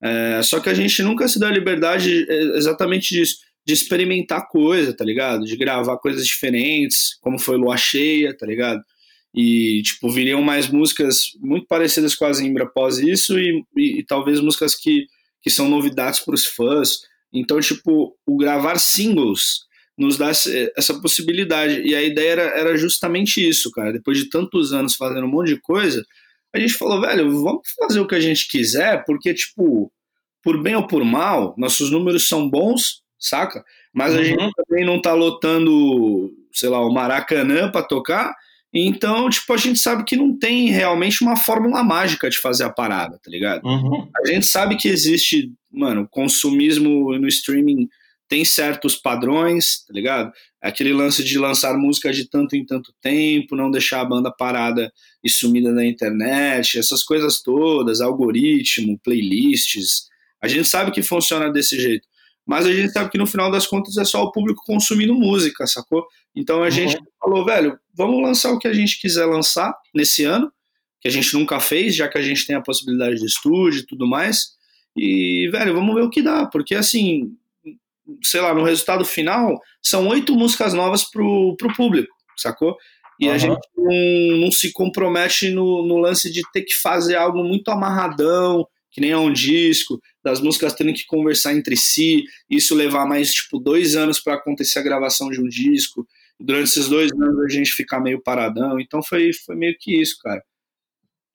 É, 0.00 0.40
só 0.44 0.60
que 0.60 0.68
a 0.68 0.74
gente 0.74 1.02
nunca 1.02 1.26
se 1.26 1.40
dá 1.40 1.48
a 1.48 1.52
liberdade 1.52 2.24
é, 2.28 2.56
exatamente 2.56 3.12
disso, 3.12 3.38
de 3.66 3.72
experimentar 3.72 4.48
coisa, 4.48 4.96
tá 4.96 5.04
ligado? 5.04 5.44
De 5.44 5.56
gravar 5.56 5.98
coisas 5.98 6.24
diferentes, 6.24 7.18
como 7.20 7.38
foi 7.38 7.56
Lua 7.56 7.76
Cheia, 7.76 8.36
tá 8.36 8.46
ligado? 8.46 8.80
E, 9.34 9.82
tipo, 9.82 10.10
viriam 10.10 10.40
mais 10.40 10.68
músicas 10.68 11.32
muito 11.40 11.66
parecidas 11.66 12.14
com 12.14 12.24
a 12.24 12.32
Zimbra 12.32 12.64
após 12.64 12.98
isso 12.98 13.38
e, 13.38 13.64
e, 13.76 13.98
e 13.98 14.04
talvez 14.04 14.40
músicas 14.40 14.74
que, 14.74 15.06
que 15.42 15.50
são 15.50 15.68
novidades 15.68 16.20
para 16.20 16.34
os 16.34 16.46
fãs. 16.46 17.00
Então, 17.32 17.60
tipo, 17.60 18.16
o 18.24 18.36
gravar 18.36 18.78
singles 18.78 19.66
nos 19.98 20.16
dá 20.16 20.30
essa 20.30 21.00
possibilidade. 21.00 21.82
E 21.82 21.94
a 21.94 22.02
ideia 22.02 22.30
era, 22.30 22.42
era 22.42 22.76
justamente 22.76 23.46
isso, 23.46 23.70
cara. 23.72 23.92
Depois 23.92 24.16
de 24.16 24.28
tantos 24.28 24.72
anos 24.72 24.94
fazendo 24.94 25.26
um 25.26 25.30
monte 25.30 25.48
de 25.48 25.60
coisa, 25.60 26.04
a 26.54 26.58
gente 26.58 26.74
falou, 26.74 27.00
velho, 27.00 27.30
vamos 27.42 27.68
fazer 27.78 28.00
o 28.00 28.06
que 28.06 28.14
a 28.14 28.20
gente 28.20 28.48
quiser, 28.48 29.04
porque, 29.04 29.34
tipo, 29.34 29.92
por 30.42 30.62
bem 30.62 30.76
ou 30.76 30.86
por 30.86 31.04
mal, 31.04 31.54
nossos 31.58 31.90
números 31.90 32.28
são 32.28 32.48
bons, 32.48 33.02
saca? 33.18 33.64
Mas 33.92 34.14
a 34.14 34.22
gente 34.22 34.42
uhum. 34.42 34.50
também 34.56 34.84
não 34.84 35.00
tá 35.00 35.12
lotando, 35.14 36.32
sei 36.52 36.68
lá, 36.68 36.80
o 36.80 36.92
Maracanã 36.92 37.70
para 37.70 37.86
tocar. 37.86 38.34
Então, 38.72 39.30
tipo, 39.30 39.52
a 39.52 39.56
gente 39.56 39.78
sabe 39.78 40.04
que 40.04 40.16
não 40.16 40.36
tem 40.38 40.68
realmente 40.68 41.22
uma 41.22 41.36
fórmula 41.36 41.82
mágica 41.82 42.28
de 42.28 42.38
fazer 42.38 42.64
a 42.64 42.70
parada, 42.70 43.18
tá 43.22 43.30
ligado? 43.30 43.64
Uhum. 43.64 44.08
A 44.22 44.26
gente 44.26 44.46
sabe 44.46 44.76
que 44.76 44.88
existe, 44.88 45.50
mano, 45.72 46.06
consumismo 46.10 47.16
no 47.18 47.26
streaming 47.28 47.88
tem 48.28 48.44
certos 48.44 48.96
padrões, 48.96 49.84
tá 49.86 49.94
ligado? 49.94 50.32
Aquele 50.60 50.92
lance 50.92 51.22
de 51.22 51.38
lançar 51.38 51.76
música 51.78 52.12
de 52.12 52.28
tanto 52.28 52.56
em 52.56 52.66
tanto 52.66 52.92
tempo, 53.00 53.54
não 53.54 53.70
deixar 53.70 54.00
a 54.00 54.04
banda 54.04 54.32
parada 54.32 54.92
e 55.22 55.30
sumida 55.30 55.72
na 55.72 55.86
internet, 55.86 56.78
essas 56.78 57.02
coisas 57.02 57.40
todas, 57.40 58.00
algoritmo, 58.00 58.98
playlists. 58.98 60.08
A 60.42 60.48
gente 60.48 60.68
sabe 60.68 60.90
que 60.90 61.02
funciona 61.02 61.50
desse 61.50 61.78
jeito, 61.80 62.06
mas 62.46 62.64
a 62.64 62.72
gente 62.72 62.92
sabe 62.92 63.10
que 63.10 63.18
no 63.18 63.26
final 63.26 63.50
das 63.50 63.66
contas 63.66 63.96
é 63.96 64.04
só 64.04 64.22
o 64.22 64.30
público 64.30 64.62
consumindo 64.64 65.14
música, 65.14 65.66
sacou? 65.66 66.06
Então 66.34 66.58
a 66.58 66.66
uhum. 66.66 66.70
gente 66.70 66.96
falou, 67.20 67.44
velho, 67.44 67.76
vamos 67.92 68.22
lançar 68.22 68.52
o 68.52 68.58
que 68.58 68.68
a 68.68 68.72
gente 68.72 69.00
quiser 69.00 69.26
lançar 69.26 69.74
nesse 69.92 70.24
ano, 70.24 70.52
que 71.00 71.08
a 71.08 71.10
gente 71.10 71.34
nunca 71.34 71.58
fez, 71.58 71.96
já 71.96 72.08
que 72.08 72.16
a 72.16 72.22
gente 72.22 72.46
tem 72.46 72.54
a 72.54 72.62
possibilidade 72.62 73.16
de 73.16 73.26
estúdio 73.26 73.80
e 73.80 73.86
tudo 73.86 74.06
mais. 74.06 74.54
E, 74.96 75.48
velho, 75.50 75.74
vamos 75.74 75.94
ver 75.94 76.02
o 76.02 76.10
que 76.10 76.22
dá, 76.22 76.46
porque 76.46 76.74
assim, 76.74 77.32
sei 78.22 78.40
lá, 78.40 78.54
no 78.54 78.62
resultado 78.62 79.04
final, 79.04 79.60
são 79.82 80.06
oito 80.08 80.34
músicas 80.34 80.72
novas 80.72 81.04
pro, 81.04 81.56
pro 81.56 81.74
público, 81.74 82.14
sacou? 82.36 82.76
E 83.18 83.26
uhum. 83.26 83.32
a 83.32 83.38
gente 83.38 83.68
não, 83.76 84.40
não 84.42 84.52
se 84.52 84.72
compromete 84.72 85.50
no, 85.50 85.86
no, 85.86 85.98
lance 85.98 86.30
de 86.32 86.42
ter 86.52 86.62
que 86.62 86.74
fazer 86.74 87.16
algo 87.16 87.42
muito 87.42 87.70
amarradão, 87.70 88.66
que 88.96 89.00
nem 89.02 89.10
é 89.10 89.18
um 89.18 89.30
disco, 89.30 90.00
das 90.24 90.40
músicas 90.40 90.72
tendo 90.72 90.94
que 90.94 91.04
conversar 91.04 91.52
entre 91.52 91.76
si, 91.76 92.24
isso 92.48 92.74
levar 92.74 93.04
mais, 93.04 93.30
tipo, 93.30 93.58
dois 93.58 93.94
anos 93.94 94.18
para 94.18 94.36
acontecer 94.36 94.78
a 94.78 94.82
gravação 94.82 95.28
de 95.28 95.38
um 95.38 95.46
disco, 95.46 96.08
durante 96.40 96.70
esses 96.70 96.88
dois 96.88 97.12
anos 97.12 97.44
a 97.44 97.48
gente 97.50 97.72
ficar 97.72 98.00
meio 98.00 98.22
paradão, 98.22 98.80
então 98.80 99.02
foi, 99.02 99.34
foi 99.44 99.54
meio 99.54 99.76
que 99.78 100.00
isso, 100.00 100.16
cara. 100.22 100.42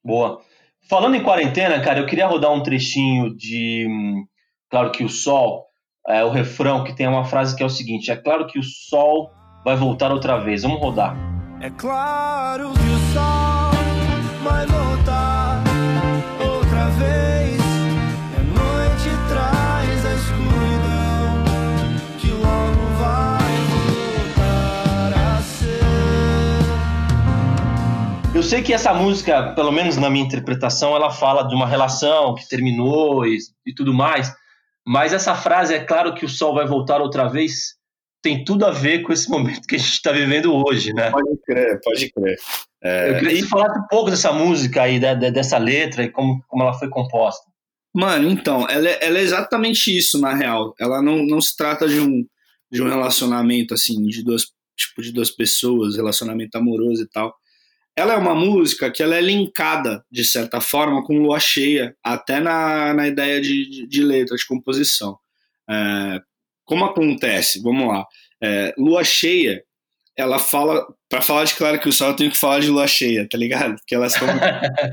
Boa. 0.04 0.42
Falando 0.90 1.14
em 1.14 1.22
quarentena, 1.22 1.80
cara, 1.80 2.00
eu 2.00 2.06
queria 2.06 2.26
rodar 2.26 2.52
um 2.52 2.64
trechinho 2.64 3.32
de 3.32 3.86
Claro 4.68 4.90
que 4.90 5.04
o 5.04 5.08
Sol, 5.08 5.68
é, 6.08 6.24
o 6.24 6.30
refrão 6.30 6.82
que 6.82 6.96
tem 6.96 7.06
uma 7.06 7.24
frase 7.24 7.54
que 7.54 7.62
é 7.62 7.66
o 7.66 7.70
seguinte: 7.70 8.10
É 8.10 8.16
claro 8.16 8.48
que 8.48 8.58
o 8.58 8.62
sol 8.64 9.30
vai 9.64 9.76
voltar 9.76 10.10
outra 10.10 10.38
vez. 10.38 10.62
Vamos 10.62 10.80
rodar. 10.80 11.16
É 11.60 11.70
claro 11.70 12.72
que 12.72 12.80
o 12.80 12.98
sol 13.14 14.42
vai 14.42 14.66
voltar 14.66 15.51
Eu 28.42 28.48
sei 28.48 28.60
que 28.60 28.72
essa 28.72 28.92
música, 28.92 29.52
pelo 29.54 29.70
menos 29.70 29.96
na 29.96 30.10
minha 30.10 30.24
interpretação, 30.24 30.96
ela 30.96 31.12
fala 31.12 31.44
de 31.44 31.54
uma 31.54 31.64
relação 31.64 32.34
que 32.34 32.48
terminou 32.48 33.24
e, 33.24 33.38
e 33.64 33.72
tudo 33.72 33.94
mais. 33.94 34.34
Mas 34.84 35.12
essa 35.12 35.32
frase, 35.36 35.74
é 35.74 35.84
claro 35.84 36.12
que 36.12 36.24
o 36.24 36.28
sol 36.28 36.52
vai 36.52 36.66
voltar 36.66 37.00
outra 37.00 37.28
vez, 37.28 37.76
tem 38.22 38.44
tudo 38.44 38.64
a 38.64 38.70
ver 38.70 39.02
com 39.02 39.12
esse 39.12 39.28
momento 39.28 39.66
que 39.66 39.74
a 39.74 39.78
gente 39.78 39.92
está 39.92 40.12
vivendo 40.12 40.54
hoje, 40.54 40.92
né? 40.94 41.10
Pode 41.10 41.36
crer, 41.44 41.80
pode 41.82 42.10
crer. 42.12 42.38
É... 42.82 43.10
Eu 43.10 43.18
queria 43.18 43.34
que 43.34 43.42
você 43.42 43.48
falasse 43.48 43.78
um 43.80 43.86
pouco 43.88 44.10
dessa 44.10 44.32
música 44.32 44.82
aí, 44.82 44.98
dessa 44.98 45.58
letra 45.58 46.04
e 46.04 46.10
como, 46.10 46.42
como 46.46 46.62
ela 46.62 46.74
foi 46.74 46.88
composta. 46.88 47.44
Mano, 47.94 48.30
então, 48.30 48.66
ela 48.70 48.88
é, 48.88 48.98
ela 49.04 49.18
é 49.18 49.22
exatamente 49.22 49.94
isso, 49.96 50.18
na 50.20 50.32
real. 50.32 50.74
Ela 50.78 51.02
não, 51.02 51.26
não 51.26 51.40
se 51.40 51.56
trata 51.56 51.86
de 51.86 52.00
um, 52.00 52.24
de 52.70 52.82
um 52.82 52.88
relacionamento, 52.88 53.74
assim, 53.74 54.02
de 54.06 54.24
duas, 54.24 54.44
tipo, 54.76 55.02
de 55.02 55.12
duas 55.12 55.30
pessoas, 55.30 55.96
relacionamento 55.96 56.56
amoroso 56.56 57.02
e 57.02 57.08
tal. 57.08 57.34
Ela 57.94 58.14
é 58.14 58.16
uma 58.16 58.34
música 58.34 58.90
que 58.90 59.02
ela 59.02 59.14
é 59.14 59.20
linkada, 59.20 60.02
de 60.10 60.24
certa 60.24 60.60
forma, 60.60 61.04
com 61.04 61.18
lua 61.18 61.38
cheia, 61.38 61.94
até 62.02 62.40
na, 62.40 62.94
na 62.94 63.06
ideia 63.08 63.40
de, 63.40 63.68
de, 63.68 63.86
de 63.86 64.02
letra, 64.02 64.36
de 64.36 64.46
composição. 64.46 65.18
É, 65.68 66.20
como 66.72 66.86
acontece? 66.86 67.60
Vamos 67.60 67.86
lá. 67.86 68.06
É, 68.42 68.72
lua 68.78 69.04
cheia, 69.04 69.62
ela 70.16 70.38
fala. 70.38 70.86
Para 71.06 71.20
falar 71.20 71.44
de 71.44 71.52
Claro 71.54 71.78
que 71.78 71.90
o 71.90 71.92
Sol, 71.92 72.08
eu 72.08 72.16
tenho 72.16 72.30
que 72.30 72.38
falar 72.38 72.60
de 72.60 72.70
lua 72.70 72.86
cheia, 72.86 73.28
tá 73.28 73.36
ligado? 73.36 73.74
Porque 73.74 73.94
elas 73.94 74.14
estão. 74.14 74.26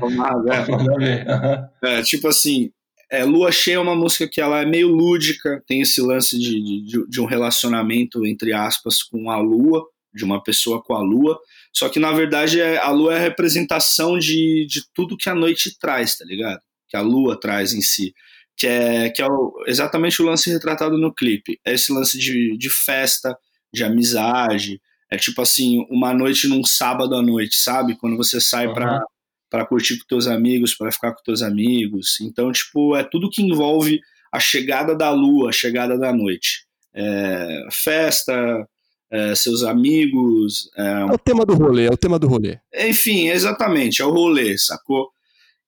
é. 1.82 2.00
é, 2.00 2.02
tipo 2.02 2.28
assim, 2.28 2.70
é, 3.10 3.24
Lua 3.24 3.50
Cheia 3.50 3.76
é 3.76 3.78
uma 3.78 3.96
música 3.96 4.28
que 4.28 4.42
ela 4.42 4.60
é 4.60 4.66
meio 4.66 4.88
lúdica, 4.88 5.62
tem 5.66 5.80
esse 5.80 6.02
lance 6.02 6.38
de, 6.38 6.84
de, 6.84 7.08
de, 7.08 7.20
um 7.20 7.24
relacionamento, 7.24 8.26
entre 8.26 8.52
aspas, 8.52 9.02
com 9.02 9.30
a 9.30 9.38
lua, 9.38 9.82
de 10.12 10.22
uma 10.22 10.42
pessoa 10.42 10.82
com 10.82 10.94
a 10.94 11.00
lua, 11.00 11.40
só 11.72 11.88
que 11.88 11.98
na 11.98 12.12
verdade 12.12 12.60
é, 12.60 12.76
a 12.76 12.90
lua 12.90 13.14
é 13.14 13.16
a 13.16 13.22
representação 13.22 14.18
de, 14.18 14.66
de 14.68 14.82
tudo 14.92 15.16
que 15.16 15.30
a 15.30 15.34
noite 15.34 15.78
traz, 15.78 16.18
tá 16.18 16.26
ligado? 16.26 16.60
Que 16.86 16.98
a 16.98 17.00
lua 17.00 17.40
traz 17.40 17.72
em 17.72 17.80
si. 17.80 18.12
Que 18.60 18.66
é, 18.66 19.10
que 19.10 19.22
é 19.22 19.26
o, 19.26 19.54
exatamente 19.66 20.20
o 20.20 20.26
lance 20.26 20.50
retratado 20.50 20.98
no 20.98 21.14
clipe. 21.14 21.58
É 21.64 21.72
esse 21.72 21.92
lance 21.92 22.18
de, 22.18 22.56
de 22.58 22.68
festa, 22.68 23.34
de 23.72 23.82
amizade. 23.82 24.80
É 25.10 25.16
tipo 25.16 25.40
assim, 25.40 25.86
uma 25.88 26.12
noite 26.12 26.46
num 26.46 26.62
sábado 26.62 27.14
à 27.14 27.22
noite, 27.22 27.54
sabe? 27.54 27.96
Quando 27.96 28.16
você 28.16 28.40
sai 28.40 28.66
uhum. 28.66 28.74
pra, 28.74 29.00
pra 29.48 29.66
curtir 29.66 29.98
com 29.98 30.06
teus 30.06 30.26
amigos, 30.26 30.74
para 30.74 30.92
ficar 30.92 31.12
com 31.12 31.22
teus 31.22 31.40
amigos. 31.40 32.20
Então, 32.20 32.52
tipo, 32.52 32.94
é 32.94 33.02
tudo 33.02 33.30
que 33.30 33.42
envolve 33.42 34.00
a 34.30 34.38
chegada 34.38 34.94
da 34.94 35.10
lua, 35.10 35.48
a 35.48 35.52
chegada 35.52 35.98
da 35.98 36.12
noite. 36.12 36.66
É, 36.94 37.66
festa, 37.72 38.68
é, 39.10 39.34
seus 39.34 39.64
amigos. 39.64 40.70
É, 40.76 40.82
é, 40.82 41.04
o 41.06 41.18
tema 41.18 41.44
do 41.44 41.54
rolê, 41.54 41.86
é 41.86 41.90
o 41.90 41.96
tema 41.96 42.18
do 42.18 42.28
rolê. 42.28 42.58
Enfim, 42.74 43.28
exatamente, 43.28 44.02
é 44.02 44.04
o 44.04 44.10
rolê, 44.10 44.56
sacou? 44.56 45.10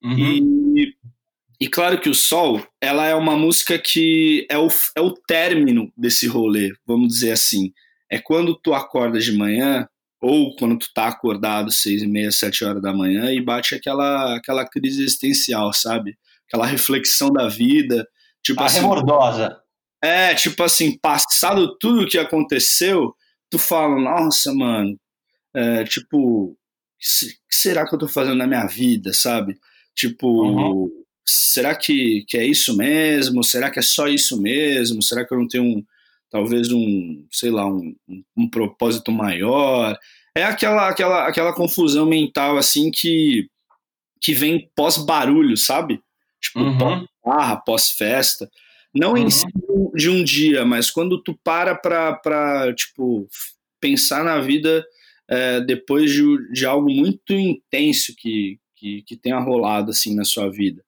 Uhum. 0.02 0.76
E, 0.76 0.94
e 1.62 1.68
claro 1.68 2.00
que 2.00 2.08
o 2.08 2.14
Sol, 2.14 2.60
ela 2.80 3.06
é 3.06 3.14
uma 3.14 3.36
música 3.36 3.78
que 3.78 4.44
é 4.50 4.58
o, 4.58 4.66
é 4.96 5.00
o 5.00 5.14
término 5.14 5.92
desse 5.96 6.26
rolê, 6.26 6.72
vamos 6.84 7.06
dizer 7.06 7.30
assim. 7.30 7.70
É 8.10 8.18
quando 8.18 8.58
tu 8.60 8.74
acorda 8.74 9.20
de 9.20 9.30
manhã, 9.30 9.86
ou 10.20 10.56
quando 10.56 10.76
tu 10.76 10.88
tá 10.92 11.06
acordado 11.06 11.70
seis 11.70 12.02
e 12.02 12.06
meia, 12.08 12.32
sete 12.32 12.64
horas 12.64 12.82
da 12.82 12.92
manhã, 12.92 13.32
e 13.32 13.40
bate 13.40 13.76
aquela, 13.76 14.34
aquela 14.34 14.68
crise 14.68 15.04
existencial, 15.04 15.72
sabe? 15.72 16.18
Aquela 16.48 16.66
reflexão 16.66 17.30
da 17.30 17.46
vida. 17.46 18.08
Tipo 18.42 18.60
a 18.60 18.66
assim, 18.66 18.80
remordosa. 18.80 19.56
É, 20.02 20.34
tipo 20.34 20.64
assim, 20.64 20.98
passado 20.98 21.78
tudo 21.78 22.02
o 22.02 22.08
que 22.08 22.18
aconteceu, 22.18 23.14
tu 23.48 23.56
fala, 23.56 24.00
nossa, 24.00 24.52
mano, 24.52 24.98
é, 25.54 25.84
tipo, 25.84 26.18
o 26.18 26.56
que 26.98 27.54
será 27.54 27.86
que 27.88 27.94
eu 27.94 28.00
tô 28.00 28.08
fazendo 28.08 28.38
na 28.38 28.48
minha 28.48 28.66
vida, 28.66 29.12
sabe? 29.12 29.54
Tipo, 29.94 30.26
uhum. 30.26 31.01
Será 31.24 31.74
que, 31.74 32.24
que 32.28 32.36
é 32.36 32.44
isso 32.44 32.76
mesmo? 32.76 33.42
Será 33.44 33.70
que 33.70 33.78
é 33.78 33.82
só 33.82 34.08
isso 34.08 34.40
mesmo? 34.40 35.02
Será 35.02 35.24
que 35.24 35.32
eu 35.32 35.38
não 35.38 35.48
tenho 35.48 35.64
um, 35.64 35.84
talvez 36.30 36.70
um, 36.72 37.24
sei 37.30 37.50
lá, 37.50 37.66
um, 37.66 37.94
um, 38.36 38.48
propósito 38.48 39.12
maior? 39.12 39.96
É 40.36 40.44
aquela, 40.44 40.88
aquela, 40.88 41.28
aquela 41.28 41.52
confusão 41.52 42.06
mental, 42.06 42.56
assim, 42.56 42.90
que, 42.90 43.48
que 44.20 44.32
vem 44.34 44.70
pós-barulho, 44.74 45.56
sabe? 45.56 46.00
Tipo, 46.40 46.60
uhum. 46.60 46.78
pós-barra, 46.78 47.56
pós-festa. 47.56 48.50
Não 48.94 49.12
uhum. 49.12 49.18
em 49.18 49.30
si 49.30 49.46
de 49.94 50.08
um 50.08 50.22
dia, 50.24 50.64
mas 50.64 50.90
quando 50.90 51.22
tu 51.22 51.38
para 51.42 51.74
pra, 51.74 52.14
pra 52.14 52.74
tipo, 52.74 53.28
pensar 53.80 54.24
na 54.24 54.38
vida 54.40 54.84
é, 55.28 55.60
depois 55.60 56.10
de, 56.10 56.52
de 56.52 56.66
algo 56.66 56.90
muito 56.90 57.32
intenso 57.32 58.14
que, 58.16 58.58
que, 58.76 59.02
que 59.02 59.16
tenha 59.16 59.38
rolado, 59.38 59.90
assim, 59.90 60.14
na 60.14 60.24
sua 60.24 60.50
vida. 60.50 60.82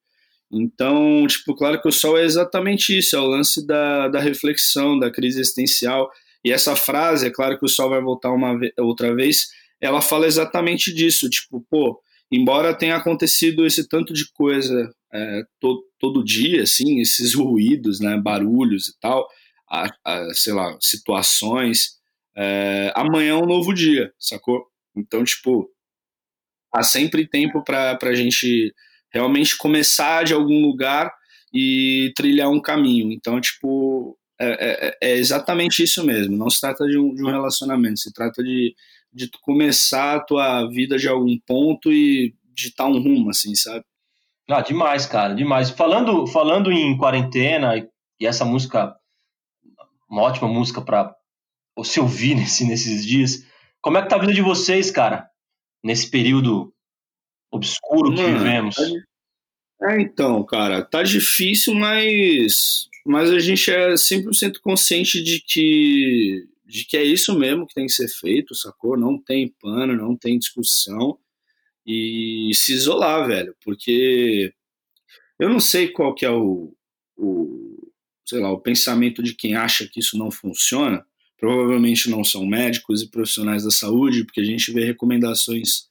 Então, 0.53 1.27
tipo, 1.27 1.55
claro 1.55 1.81
que 1.81 1.89
o 1.89 1.93
sol 1.93 2.17
é 2.19 2.25
exatamente 2.25 2.97
isso, 2.97 3.17
é 3.17 3.19
o 3.19 3.27
lance 3.27 3.67
da, 3.67 4.09
da 4.09 4.21
reflexão, 4.21 4.99
da 4.99 5.11
crise 5.11 5.41
existencial. 5.41 6.11
E 6.45 6.53
essa 6.53 6.77
frase, 6.77 7.27
é 7.27 7.31
claro 7.31 7.59
que 7.59 7.65
o 7.65 7.69
sol 7.69 7.91
vai 7.91 8.01
voltar 8.01 8.31
uma 8.31 8.59
outra 8.79 9.15
vez, 9.15 9.49
ela 9.81 10.01
fala 10.01 10.27
exatamente 10.27 10.93
disso, 10.93 11.29
tipo, 11.29 11.65
pô, 11.71 12.01
embora 12.31 12.77
tenha 12.77 12.97
acontecido 12.97 13.67
esse 13.67 13.89
tanto 13.89 14.13
de 14.13 14.31
coisa 14.33 14.95
é, 15.13 15.43
to, 15.61 15.83
todo 15.99 16.25
dia, 16.25 16.63
assim, 16.63 17.01
esses 17.01 17.35
ruídos, 17.35 18.01
né, 18.01 18.17
barulhos 18.17 18.89
e 18.89 18.99
tal, 19.01 19.27
a, 19.69 19.89
a, 20.05 20.35
sei 20.35 20.53
lá, 20.53 20.77
situações, 20.81 21.99
é, 22.37 22.93
amanhã 22.95 23.33
é 23.33 23.37
um 23.37 23.47
novo 23.47 23.73
dia, 23.73 24.13
sacou? 24.19 24.67
Então, 24.97 25.25
tipo, 25.25 25.69
há 26.73 26.83
sempre 26.83 27.27
tempo 27.27 27.63
para 27.63 27.99
a 28.01 28.15
gente 28.15 28.75
realmente 29.15 29.57
começar 29.57 30.25
de 30.25 30.35
algum 30.35 30.61
lugar 30.61 31.13
e 31.53 32.13
trilhar 32.17 32.51
um 32.51 32.61
caminho. 32.61 33.13
Então, 33.13 33.41
tipo, 33.41 34.19
é, 34.41 34.89
é, 34.89 34.99
é 35.01 35.17
exatamente 35.17 35.85
isso 35.85 36.05
mesmo. 36.05 36.37
Não 36.37 36.51
se 36.51 36.61
trata 36.61 36.85
de 36.85 36.99
um, 36.99 37.15
de 37.15 37.23
um 37.23 37.31
relacionamento, 37.31 38.01
se 38.01 38.13
trata 38.13 38.43
de, 38.43 38.75
de 39.13 39.31
começar 39.41 40.17
a 40.17 40.21
tua 40.21 40.67
vida 40.69 40.99
de 40.99 41.09
algum 41.09 41.39
ponto 41.47 41.93
e 41.93 42.35
digitar 42.53 42.89
um 42.89 43.01
rumo, 43.01 43.31
assim, 43.31 43.55
sabe? 43.55 43.85
Ah, 44.51 44.61
demais, 44.61 45.07
cara, 45.07 45.33
demais. 45.33 45.71
Falando, 45.71 46.27
falando 46.27 46.73
em 46.73 46.97
quarentena 46.99 47.77
e 48.21 48.27
essa 48.27 48.45
música, 48.45 48.95
uma 50.11 50.23
ótima 50.23 50.49
música 50.49 50.83
para 50.83 51.15
se 51.85 52.01
ouvir 52.01 52.35
nesse, 52.37 52.67
nesses 52.67 53.07
dias. 53.07 53.45
Como 53.81 53.97
é 53.97 54.03
que 54.03 54.09
tá 54.09 54.17
a 54.17 54.21
vida 54.21 54.35
de 54.35 54.43
vocês, 54.43 54.91
cara? 54.91 55.29
Nesse 55.85 56.11
período 56.11 56.74
obscuro 57.55 58.15
que 58.15 58.23
Mano, 58.23 58.39
vivemos. 58.39 58.75
Tá 58.75 59.93
é, 59.93 60.01
então, 60.01 60.45
cara, 60.45 60.83
tá 60.83 61.03
difícil, 61.03 61.75
mas 61.75 62.89
mas 63.07 63.31
a 63.31 63.39
gente 63.39 63.71
é 63.71 63.95
100% 63.95 64.59
consciente 64.63 65.23
de 65.23 65.41
que 65.41 66.47
de 66.65 66.85
que 66.85 66.97
é 66.97 67.05
isso 67.05 67.39
mesmo 67.39 67.67
que 67.67 67.75
tem 67.75 67.87
que 67.87 67.93
ser 67.93 68.09
feito, 68.09 68.55
sacou? 68.55 68.97
Não 68.99 69.19
tem 69.19 69.55
pano, 69.61 69.95
não 69.95 70.17
tem 70.17 70.39
discussão 70.39 71.19
e 71.87 72.51
se 72.55 72.73
isolar, 72.73 73.27
velho, 73.29 73.55
porque 73.63 74.53
eu 75.39 75.49
não 75.49 75.61
sei 75.61 75.89
qual 75.89 76.15
que 76.15 76.25
é 76.25 76.31
o, 76.31 76.75
o 77.17 77.93
sei 78.25 78.41
lá, 78.41 78.51
o 78.51 78.61
pensamento 78.61 79.23
de 79.23 79.35
quem 79.35 79.55
acha 79.55 79.87
que 79.87 80.01
isso 80.01 80.17
não 80.17 80.31
funciona, 80.31 81.05
provavelmente 81.39 82.09
não 82.09 82.25
são 82.25 82.47
médicos 82.47 83.03
e 83.03 83.11
profissionais 83.11 83.65
da 83.65 83.71
saúde, 83.71 84.25
porque 84.25 84.41
a 84.41 84.45
gente 84.45 84.73
vê 84.73 84.85
recomendações 84.85 85.89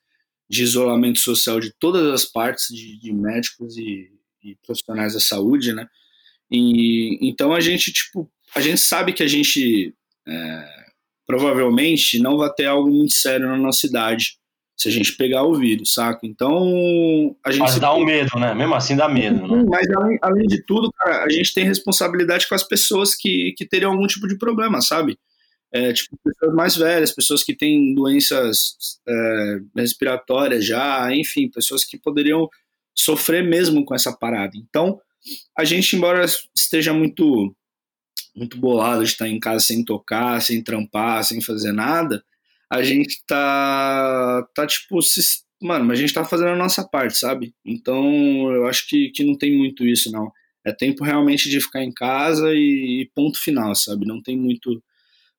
de 0.53 0.63
isolamento 0.63 1.19
social 1.19 1.59
de 1.59 1.73
todas 1.79 2.07
as 2.13 2.25
partes 2.25 2.67
de, 2.67 2.99
de 2.99 3.11
médicos 3.11 3.75
e, 3.75 4.11
e, 4.43 4.55
profissionais 4.65 5.13
da 5.13 5.19
saúde, 5.19 5.73
né? 5.73 5.87
E, 6.51 7.17
então 7.27 7.53
a 7.53 7.59
gente, 7.59 7.91
tipo, 7.91 8.29
a 8.55 8.61
gente 8.61 8.79
sabe 8.79 9.13
que 9.13 9.23
a 9.23 9.27
gente 9.27 9.93
é, 10.27 10.65
provavelmente 11.25 12.19
não 12.19 12.37
vai 12.37 12.53
ter 12.53 12.65
algo 12.65 12.89
muito 12.89 13.13
sério 13.13 13.47
na 13.47 13.57
nossa 13.57 13.79
cidade 13.79 14.37
se 14.77 14.87
a 14.89 14.91
gente 14.91 15.13
pegar 15.13 15.43
o 15.43 15.55
vírus, 15.55 15.93
saca? 15.93 16.19
Então 16.23 17.35
a 17.43 17.51
gente. 17.51 17.61
Mas 17.61 17.79
dá 17.79 17.93
um 17.95 18.05
medo, 18.05 18.37
né? 18.39 18.53
Mesmo 18.53 18.75
assim 18.75 18.95
dá 18.95 19.09
medo, 19.09 19.47
né? 19.47 19.63
Mas 19.67 19.89
além, 19.89 20.19
além 20.21 20.47
de 20.47 20.63
tudo, 20.63 20.91
cara, 20.91 21.23
a 21.23 21.29
gente 21.29 21.53
tem 21.53 21.65
responsabilidade 21.65 22.47
com 22.47 22.53
as 22.53 22.63
pessoas 22.63 23.15
que, 23.15 23.53
que 23.57 23.65
teriam 23.65 23.91
algum 23.91 24.05
tipo 24.05 24.27
de 24.27 24.37
problema, 24.37 24.81
sabe? 24.81 25.17
É, 25.73 25.91
tipo, 25.91 26.15
pessoas 26.23 26.53
mais 26.53 26.75
velhas, 26.75 27.11
pessoas 27.11 27.43
que 27.43 27.55
têm 27.55 27.95
doenças 27.95 28.99
é, 29.07 29.59
respiratórias 29.75 30.63
já, 30.63 31.13
enfim, 31.13 31.49
pessoas 31.49 31.83
que 31.83 31.97
poderiam 31.97 32.47
sofrer 32.95 33.43
mesmo 33.43 33.83
com 33.83 33.95
essa 33.95 34.15
parada. 34.15 34.55
Então, 34.55 35.01
a 35.57 35.65
gente, 35.65 35.95
embora 35.95 36.23
esteja 36.55 36.93
muito 36.93 37.55
muito 38.35 38.57
bolado 38.57 39.03
de 39.03 39.11
estar 39.11 39.27
em 39.27 39.39
casa 39.39 39.59
sem 39.59 39.85
tocar, 39.85 40.41
sem 40.41 40.63
trampar, 40.63 41.23
sem 41.23 41.39
fazer 41.39 41.71
nada, 41.71 42.23
a 42.71 42.81
gente 42.81 43.23
tá, 43.27 44.47
tá 44.55 44.65
tipo, 44.65 44.99
se, 45.03 45.21
mano, 45.61 45.91
a 45.91 45.95
gente 45.95 46.13
tá 46.13 46.25
fazendo 46.25 46.49
a 46.49 46.55
nossa 46.55 46.83
parte, 46.83 47.15
sabe? 47.15 47.53
Então, 47.63 48.51
eu 48.51 48.65
acho 48.65 48.87
que, 48.87 49.11
que 49.11 49.23
não 49.23 49.37
tem 49.37 49.55
muito 49.55 49.85
isso, 49.85 50.11
não. 50.11 50.31
É 50.65 50.71
tempo 50.71 51.03
realmente 51.03 51.47
de 51.47 51.61
ficar 51.61 51.83
em 51.83 51.91
casa 51.91 52.51
e, 52.53 53.01
e 53.03 53.11
ponto 53.13 53.39
final, 53.39 53.75
sabe? 53.75 54.07
Não 54.07 54.21
tem 54.21 54.35
muito 54.35 54.81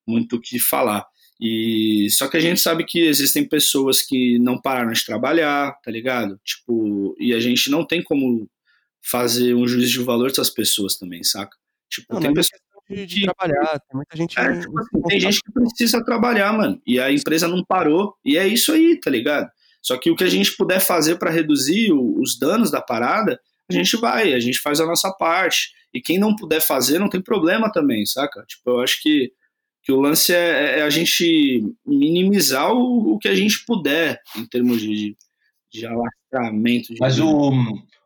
muito 0.06 0.36
o 0.36 0.40
que 0.40 0.58
falar. 0.58 1.06
E 1.40 2.08
só 2.10 2.28
que 2.28 2.36
a 2.36 2.40
gente 2.40 2.60
sabe 2.60 2.84
que 2.84 3.00
existem 3.00 3.46
pessoas 3.46 4.02
que 4.02 4.38
não 4.38 4.60
pararam 4.60 4.92
de 4.92 5.04
trabalhar, 5.04 5.72
tá 5.82 5.90
ligado? 5.90 6.38
Tipo, 6.44 7.16
e 7.18 7.34
a 7.34 7.40
gente 7.40 7.70
não 7.70 7.84
tem 7.84 8.02
como 8.02 8.48
fazer 9.02 9.54
um 9.54 9.66
juízo 9.66 9.92
de 9.92 10.04
valor 10.04 10.28
dessas 10.28 10.50
pessoas 10.50 10.96
também, 10.96 11.22
saca? 11.22 11.56
Tipo, 11.90 12.14
não, 12.14 12.20
tem 12.20 12.30
é 12.30 12.34
pessoas 12.34 12.60
de, 12.88 13.06
de 13.06 13.22
trabalhar, 13.22 13.80
tem 13.80 13.96
muita 13.96 14.16
gente 14.16 14.38
é, 14.38 14.60
tipo, 14.60 14.78
assim, 14.78 15.02
tem 15.08 15.20
gente 15.20 15.40
que 15.40 15.52
precisa 15.52 16.04
trabalhar, 16.04 16.52
mano, 16.52 16.80
e 16.86 17.00
a 17.00 17.12
empresa 17.12 17.48
não 17.48 17.64
parou, 17.64 18.14
e 18.24 18.38
é 18.38 18.46
isso 18.46 18.72
aí, 18.72 18.98
tá 19.00 19.10
ligado? 19.10 19.50
Só 19.82 19.98
que 19.98 20.10
o 20.10 20.16
que 20.16 20.24
a 20.24 20.30
gente 20.30 20.56
puder 20.56 20.80
fazer 20.80 21.16
para 21.16 21.30
reduzir 21.30 21.92
o, 21.92 22.20
os 22.20 22.38
danos 22.38 22.70
da 22.70 22.80
parada, 22.80 23.38
a 23.70 23.72
gente 23.72 23.96
vai, 23.96 24.32
a 24.32 24.40
gente 24.40 24.58
faz 24.58 24.80
a 24.80 24.86
nossa 24.86 25.12
parte. 25.12 25.72
E 25.92 26.00
quem 26.00 26.18
não 26.18 26.34
puder 26.34 26.60
fazer, 26.60 26.98
não 26.98 27.08
tem 27.08 27.20
problema 27.20 27.70
também, 27.70 28.04
saca? 28.06 28.44
Tipo, 28.46 28.70
eu 28.70 28.80
acho 28.80 29.00
que 29.02 29.30
que 29.84 29.92
o 29.92 30.00
lance 30.00 30.32
é, 30.32 30.80
é 30.80 30.82
a 30.82 30.90
gente 30.90 31.62
minimizar 31.86 32.72
o, 32.72 33.12
o, 33.12 33.18
que 33.18 33.28
a 33.28 33.34
gente 33.34 33.64
puder 33.66 34.18
em 34.34 34.46
termos 34.46 34.80
de, 34.80 35.14
de 35.70 35.86
alastramento. 35.86 36.94
De 36.94 36.98
mas 36.98 37.20
o, 37.20 37.52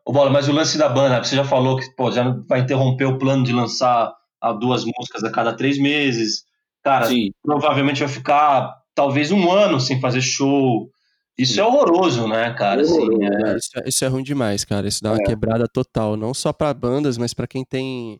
o 0.05 0.11
Bola, 0.11 0.29
mas 0.29 0.49
o 0.49 0.51
lance 0.51 0.77
da 0.77 0.89
banda, 0.89 1.23
você 1.23 1.37
já 1.37 1.45
falou 1.45 1.77
que 1.77 1.89
pô, 1.95 2.11
já 2.11 2.29
vai 2.47 2.59
interromper 2.59 3.05
o 3.05 3.17
plano 3.17 3.45
de 3.45 3.53
lançar 3.53 4.13
duas 4.59 4.83
músicas 4.83 5.23
a 5.23 5.31
cada 5.31 5.53
três 5.53 5.79
meses. 5.79 6.43
Cara, 6.83 7.05
Sim. 7.05 7.31
provavelmente 7.41 7.99
vai 7.99 8.09
ficar 8.09 8.75
talvez 8.93 9.31
um 9.31 9.49
ano 9.49 9.79
sem 9.79 10.01
fazer 10.01 10.21
show. 10.21 10.89
Isso 11.37 11.53
Sim. 11.53 11.61
é 11.61 11.63
horroroso, 11.63 12.27
né, 12.27 12.53
cara? 12.55 12.81
Assim, 12.81 13.23
é... 13.23 13.55
Isso, 13.55 13.69
é, 13.77 13.83
isso, 13.89 14.05
é 14.05 14.07
ruim 14.09 14.23
demais, 14.23 14.65
cara. 14.65 14.85
Isso 14.85 15.01
dá 15.01 15.11
uma 15.11 15.21
é. 15.21 15.25
quebrada 15.25 15.65
total, 15.65 16.17
não 16.17 16.33
só 16.33 16.51
para 16.51 16.73
bandas, 16.73 17.17
mas 17.17 17.33
para 17.33 17.47
quem 17.47 17.63
tem 17.63 18.19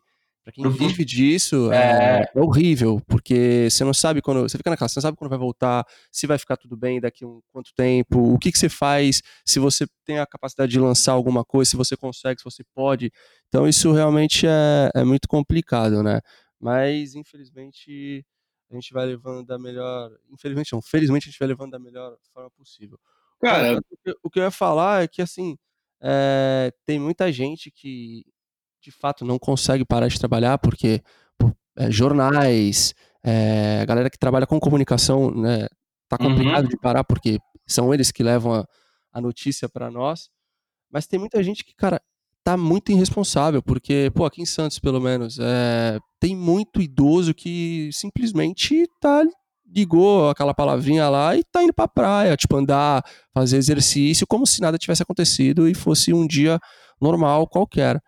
Pra 0.51 0.51
quem 0.51 0.69
vive 0.71 1.05
disso, 1.05 1.71
é... 1.71 2.23
é... 2.35 2.39
horrível, 2.39 3.01
porque 3.07 3.67
você 3.69 3.83
não 3.83 3.93
sabe 3.93 4.21
quando. 4.21 4.41
Você 4.41 4.57
fica 4.57 4.69
na 4.69 4.77
casa, 4.77 4.93
você 4.93 4.99
não 4.99 5.01
sabe 5.03 5.17
quando 5.17 5.29
vai 5.29 5.39
voltar, 5.39 5.85
se 6.11 6.25
vai 6.25 6.37
ficar 6.37 6.57
tudo 6.57 6.75
bem 6.75 6.99
daqui 6.99 7.23
a 7.23 7.27
um 7.27 7.41
quanto 7.51 7.73
tempo, 7.75 8.33
o 8.33 8.39
que, 8.39 8.51
que 8.51 8.57
você 8.57 8.69
faz, 8.69 9.21
se 9.45 9.59
você 9.59 9.85
tem 10.05 10.19
a 10.19 10.25
capacidade 10.25 10.71
de 10.71 10.79
lançar 10.79 11.13
alguma 11.13 11.45
coisa, 11.45 11.69
se 11.69 11.77
você 11.77 11.95
consegue, 11.95 12.39
se 12.39 12.45
você 12.45 12.63
pode. 12.73 13.11
Então 13.47 13.67
isso 13.67 13.91
realmente 13.91 14.47
é, 14.47 14.89
é 14.95 15.03
muito 15.03 15.27
complicado, 15.27 16.01
né? 16.01 16.19
Mas, 16.59 17.15
infelizmente, 17.15 18.25
a 18.69 18.75
gente 18.75 18.93
vai 18.93 19.05
levando 19.05 19.45
da 19.45 19.57
melhor. 19.57 20.11
Infelizmente 20.31 20.73
não, 20.73 20.81
felizmente 20.81 21.27
a 21.27 21.31
gente 21.31 21.39
vai 21.39 21.47
levando 21.47 21.71
da 21.71 21.79
melhor 21.79 22.17
forma 22.33 22.49
possível. 22.51 22.99
Cara, 23.41 23.77
o 23.77 23.97
que, 24.03 24.15
o 24.23 24.29
que 24.29 24.39
eu 24.39 24.43
ia 24.43 24.51
falar 24.51 25.03
é 25.03 25.07
que 25.07 25.21
assim. 25.21 25.57
É, 26.01 26.71
tem 26.85 26.97
muita 26.97 27.29
gente 27.29 27.69
que 27.69 28.23
de 28.81 28.91
fato 28.91 29.25
não 29.25 29.37
consegue 29.37 29.85
parar 29.85 30.07
de 30.07 30.19
trabalhar 30.19 30.57
porque 30.57 31.01
é, 31.77 31.91
jornais, 31.91 32.93
é, 33.23 33.79
a 33.81 33.85
galera 33.85 34.09
que 34.09 34.17
trabalha 34.17 34.47
com 34.47 34.59
comunicação, 34.59 35.31
né, 35.31 35.67
tá 36.07 36.17
complicado 36.17 36.63
uhum. 36.63 36.69
de 36.69 36.77
parar 36.77 37.03
porque 37.03 37.39
são 37.67 37.93
eles 37.93 38.11
que 38.11 38.23
levam 38.23 38.53
a, 38.53 38.65
a 39.13 39.21
notícia 39.21 39.69
para 39.69 39.91
nós. 39.91 40.29
Mas 40.91 41.05
tem 41.05 41.19
muita 41.19 41.41
gente 41.43 41.63
que, 41.63 41.75
cara, 41.75 42.01
tá 42.43 42.57
muito 42.57 42.91
irresponsável, 42.91 43.61
porque, 43.61 44.11
pô, 44.15 44.25
aqui 44.25 44.41
em 44.41 44.45
Santos, 44.45 44.79
pelo 44.79 44.99
menos, 44.99 45.37
é, 45.39 45.99
tem 46.19 46.35
muito 46.35 46.81
idoso 46.81 47.33
que 47.33 47.89
simplesmente 47.93 48.87
tá 48.99 49.23
ligou 49.71 50.29
aquela 50.29 50.53
palavrinha 50.53 51.07
lá 51.09 51.35
e 51.35 51.43
tá 51.43 51.63
indo 51.63 51.73
pra 51.73 51.87
praia, 51.87 52.35
tipo, 52.35 52.57
andar, 52.57 53.03
fazer 53.33 53.57
exercício, 53.57 54.25
como 54.27 54.47
se 54.47 54.61
nada 54.61 54.79
tivesse 54.79 55.03
acontecido 55.03 55.67
e 55.67 55.75
fosse 55.75 56.11
um 56.11 56.25
dia 56.25 56.59
normal 56.99 57.47
qualquer. 57.47 58.01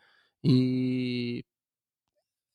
E 0.43 1.43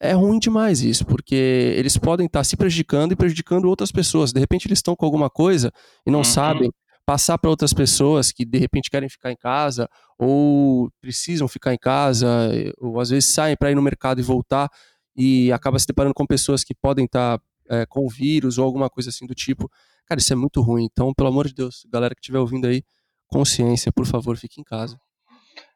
é 0.01 0.13
ruim 0.13 0.39
demais 0.39 0.83
isso, 0.83 1.07
porque 1.07 1.35
eles 1.77 1.97
podem 1.97 2.27
estar 2.27 2.45
se 2.45 2.57
prejudicando 2.57 3.13
e 3.13 3.17
prejudicando 3.17 3.67
outras 3.67 3.91
pessoas. 3.91 4.33
De 4.33 4.41
repente 4.41 4.67
eles 4.67 4.79
estão 4.79 4.95
com 4.95 5.05
alguma 5.07 5.31
coisa 5.31 5.73
e 6.07 6.11
não 6.11 6.19
uhum. 6.19 6.25
sabem 6.25 6.71
passar 7.07 7.39
para 7.39 7.51
outras 7.51 7.73
pessoas 7.73 8.33
que 8.33 8.45
de 8.45 8.59
repente 8.59 8.91
querem 8.91 9.09
ficar 9.09 9.31
em 9.31 9.37
casa 9.37 9.89
ou 10.19 10.91
precisam 11.01 11.47
ficar 11.47 11.73
em 11.73 11.79
casa, 11.79 12.51
ou 12.79 13.01
às 13.01 13.11
vezes 13.11 13.29
saem 13.31 13.57
para 13.57 13.71
ir 13.71 13.75
no 13.75 13.83
mercado 13.83 14.21
e 14.21 14.23
voltar 14.23 14.69
e 15.17 15.53
acaba 15.53 15.79
se 15.79 15.87
deparando 15.87 16.15
com 16.15 16.27
pessoas 16.27 16.65
que 16.65 16.75
podem 16.75 17.05
estar 17.05 17.41
é, 17.69 17.87
com 17.87 18.09
vírus 18.09 18.59
ou 18.59 18.65
alguma 18.65 18.91
coisa 18.91 19.11
assim 19.11 19.27
do 19.27 19.35
tipo. 19.35 19.71
Cara, 20.07 20.21
isso 20.21 20.33
é 20.33 20.37
muito 20.37 20.61
ruim. 20.61 20.85
Então, 20.85 21.13
pelo 21.15 21.29
amor 21.29 21.49
de 21.49 21.55
Deus, 21.55 21.87
galera 21.91 22.15
que 22.15 22.21
estiver 22.21 22.39
ouvindo 22.39 22.67
aí, 22.67 22.83
consciência, 23.27 23.91
por 23.93 24.07
favor, 24.07 24.37
fique 24.37 24.61
em 24.61 24.65
casa. 24.65 24.99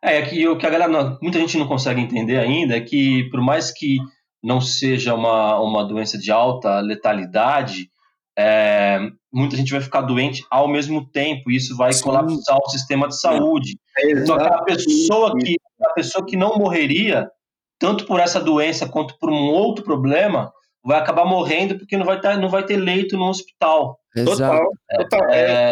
É, 0.02 0.22
que 0.22 0.48
o 0.48 0.56
que 0.56 0.66
a 0.66 0.70
galera, 0.70 1.18
muita 1.20 1.38
gente 1.38 1.58
não 1.58 1.66
consegue 1.66 2.00
entender 2.00 2.38
ainda 2.38 2.76
é 2.76 2.80
que, 2.80 3.28
por 3.30 3.40
mais 3.40 3.70
que 3.70 3.98
não 4.42 4.60
seja 4.60 5.14
uma, 5.14 5.60
uma 5.60 5.84
doença 5.84 6.16
de 6.16 6.30
alta 6.30 6.80
letalidade, 6.80 7.90
é, 8.38 8.98
muita 9.32 9.56
gente 9.56 9.72
vai 9.72 9.80
ficar 9.80 10.00
doente 10.00 10.42
ao 10.50 10.66
mesmo 10.66 11.06
tempo, 11.10 11.50
e 11.50 11.56
isso 11.56 11.76
vai 11.76 11.92
Sim. 11.92 12.04
colapsar 12.04 12.56
o 12.56 12.70
sistema 12.70 13.08
de 13.08 13.20
saúde. 13.20 13.78
É, 13.98 14.24
Só 14.24 14.38
que 14.38 14.48
a 14.48 14.62
pessoa 14.62 15.36
que, 15.36 15.56
a 15.82 15.92
pessoa 15.92 16.26
que 16.26 16.36
não 16.36 16.56
morreria, 16.56 17.28
tanto 17.78 18.06
por 18.06 18.18
essa 18.18 18.40
doença 18.40 18.88
quanto 18.88 19.18
por 19.18 19.30
um 19.30 19.50
outro 19.50 19.84
problema, 19.84 20.50
vai 20.82 20.98
acabar 20.98 21.26
morrendo 21.26 21.78
porque 21.78 21.96
não 21.96 22.06
vai, 22.06 22.18
ter, 22.18 22.38
não 22.38 22.48
vai 22.48 22.64
ter 22.64 22.76
leito 22.76 23.16
no 23.16 23.28
hospital. 23.28 23.98
Exato. 24.16 24.38
Total. 24.38 24.68
Total. 24.96 25.30
É, 25.30 25.70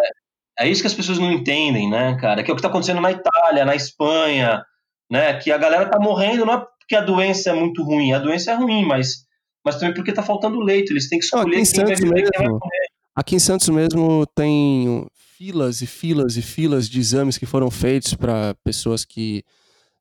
é 0.58 0.68
isso 0.68 0.80
que 0.80 0.86
as 0.86 0.94
pessoas 0.94 1.18
não 1.18 1.30
entendem, 1.30 1.88
né, 1.88 2.16
cara? 2.20 2.42
Que 2.42 2.50
é 2.50 2.52
o 2.52 2.56
que 2.56 2.60
está 2.60 2.68
acontecendo 2.68 3.00
na 3.00 3.12
Itália, 3.12 3.64
na 3.64 3.76
Espanha, 3.76 4.62
né? 5.10 5.34
Que 5.34 5.52
a 5.52 5.58
galera 5.58 5.84
está 5.84 5.98
morrendo 5.98 6.44
não 6.44 6.54
é 6.54 6.66
porque 6.80 6.96
a 6.96 7.00
doença 7.00 7.50
é 7.50 7.52
muito 7.52 7.82
ruim, 7.84 8.12
a 8.12 8.18
doença 8.18 8.50
é 8.50 8.54
ruim, 8.54 8.84
mas, 8.84 9.26
mas 9.64 9.76
também 9.76 9.94
porque 9.94 10.10
está 10.10 10.22
faltando 10.22 10.60
leito. 10.60 10.92
Eles 10.92 11.08
têm 11.08 11.18
que 11.18 11.26
escolher 11.26 11.62
quem 11.62 11.84
vai 11.84 11.94
viver, 11.94 12.30
quem 12.30 12.38
vai 12.38 12.48
morrer. 12.48 12.88
Aqui 13.14 13.36
em 13.36 13.38
Santos 13.38 13.68
mesmo 13.68 14.26
tem 14.34 15.06
filas 15.36 15.82
e 15.82 15.86
filas 15.86 16.36
e 16.36 16.42
filas 16.42 16.88
de 16.88 16.98
exames 16.98 17.38
que 17.38 17.46
foram 17.46 17.70
feitos 17.70 18.14
para 18.14 18.54
pessoas 18.64 19.04
que 19.04 19.44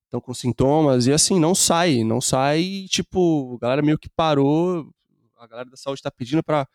estão 0.05 0.21
com 0.21 0.33
sintomas 0.33 1.05
e 1.05 1.13
assim, 1.13 1.39
não 1.39 1.53
sai, 1.53 2.03
não 2.03 2.21
sai, 2.21 2.85
tipo, 2.89 3.55
a 3.55 3.59
galera 3.59 3.81
meio 3.81 3.99
que 3.99 4.09
parou, 4.09 4.89
a 5.37 5.45
galera 5.45 5.69
da 5.69 5.77
saúde 5.77 5.99
está 5.99 6.09
pedindo 6.09 6.41
para 6.41 6.67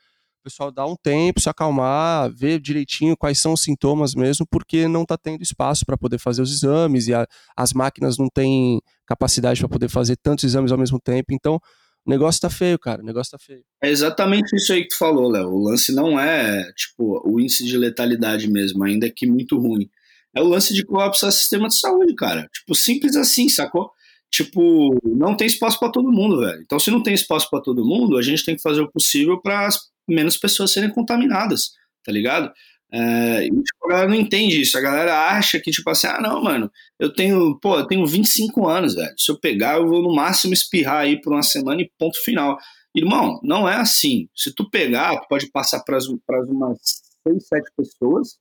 pessoal 0.42 0.70
dar 0.70 0.87
um 0.87 0.96
tempo, 0.96 1.40
se 1.40 1.48
acalmar, 1.48 2.31
ver 2.35 2.61
direitinho 2.61 3.16
quais 3.16 3.38
são 3.38 3.52
os 3.52 3.62
sintomas 3.62 4.14
mesmo, 4.14 4.46
porque 4.50 4.88
não 4.88 5.02
está 5.02 5.16
tendo 5.16 5.42
espaço 5.42 5.85
para 5.87 5.96
poder 5.96 6.18
fazer 6.18 6.42
os 6.42 6.52
exames 6.52 7.09
e 7.09 7.14
a, 7.14 7.26
as 7.57 7.72
máquinas 7.72 8.18
não 8.18 8.28
têm 8.28 8.81
capacidade 9.07 9.61
para 9.61 9.68
poder 9.68 9.88
fazer 9.88 10.16
tantos 10.16 10.44
exames 10.44 10.72
ao 10.72 10.78
mesmo 10.78 10.98
tempo, 11.00 11.33
então 11.33 11.61
o 12.05 12.11
negócio 12.11 12.40
tá 12.40 12.50
feio, 12.50 12.78
cara. 12.78 13.00
O 13.00 13.05
negócio 13.05 13.31
tá 13.31 13.38
feio. 13.38 13.62
É 13.83 13.88
exatamente 13.88 14.55
isso 14.57 14.72
aí 14.72 14.83
que 14.83 14.88
tu 14.88 14.98
falou, 14.98 15.31
Léo. 15.31 15.48
O 15.48 15.62
lance 15.62 15.94
não 15.94 16.18
é, 16.18 16.72
tipo, 16.72 17.22
o 17.24 17.40
índice 17.40 17.64
de 17.64 17.78
letalidade 17.78 18.50
mesmo, 18.50 18.83
ainda 18.83 19.11
que 19.11 19.26
muito 19.26 19.57
ruim. 19.57 19.88
É 20.35 20.40
o 20.42 20.48
lance 20.48 20.74
de 20.74 20.85
colapsar 20.85 21.28
o 21.28 21.33
sistema 21.33 21.68
de 21.68 21.78
saúde, 21.78 22.14
cara. 22.14 22.48
Tipo, 22.52 22.74
simples 22.74 23.16
assim, 23.16 23.48
sacou? 23.48 23.90
Tipo, 24.31 24.98
não 25.05 25.37
tem 25.37 25.46
espaço 25.46 25.78
para 25.78 25.92
todo 25.92 26.11
mundo, 26.11 26.40
velho. 26.40 26.62
Então, 26.62 26.78
se 26.78 26.90
não 26.90 27.02
tem 27.02 27.12
espaço 27.14 27.48
para 27.50 27.61
todo 27.61 27.85
mundo, 27.85 28.16
a 28.16 28.22
gente 28.22 28.44
tem 28.44 28.57
que 28.57 28.62
fazer 28.62 28.81
o 28.81 28.90
possível 28.90 29.40
para 29.40 29.68
menos 30.09 30.37
pessoas 30.37 30.73
serem 30.73 30.91
contaminadas, 30.91 31.73
tá 32.05 32.12
ligado? 32.12 32.53
É, 32.93 33.47
e, 33.47 33.49
tipo, 33.49 33.87
a 33.87 33.88
galera 33.88 34.09
não 34.09 34.17
entende 34.17 34.61
isso. 34.61 34.77
A 34.77 34.81
galera 34.81 35.31
acha 35.31 35.59
que, 35.59 35.71
tipo 35.71 35.88
assim, 35.88 36.07
ah, 36.07 36.21
não, 36.21 36.43
mano, 36.43 36.71
eu 36.99 37.12
tenho, 37.12 37.59
pô, 37.59 37.79
eu 37.79 37.87
tenho 37.87 38.07
25 38.07 38.69
anos, 38.69 38.95
velho. 38.95 39.15
Se 39.17 39.31
eu 39.31 39.41
pegar, 39.41 39.79
eu 39.79 39.88
vou 39.88 40.03
no 40.03 40.15
máximo 40.15 40.53
espirrar 40.53 41.01
aí 41.01 41.21
por 41.21 41.33
uma 41.33 41.43
semana 41.43 41.81
e 41.81 41.91
ponto 41.99 42.23
final. 42.23 42.59
Irmão, 42.95 43.41
não 43.43 43.69
é 43.69 43.77
assim. 43.77 44.29
Se 44.37 44.55
tu 44.55 44.69
pegar, 44.69 45.19
tu 45.21 45.29
pode 45.29 45.51
passar 45.51 45.81
para 45.81 45.99
umas 46.47 46.79
6, 47.27 47.47
7 47.49 47.71
pessoas 47.77 48.37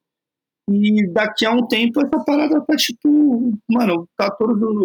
e 0.70 1.08
daqui 1.08 1.46
a 1.46 1.52
um 1.52 1.68
tempo 1.68 2.00
essa 2.02 2.24
parada 2.24 2.62
tá 2.62 2.76
tipo, 2.76 3.52
mano, 3.70 4.08
tá 4.16 4.30
todos 4.32 4.62
os, 4.62 4.76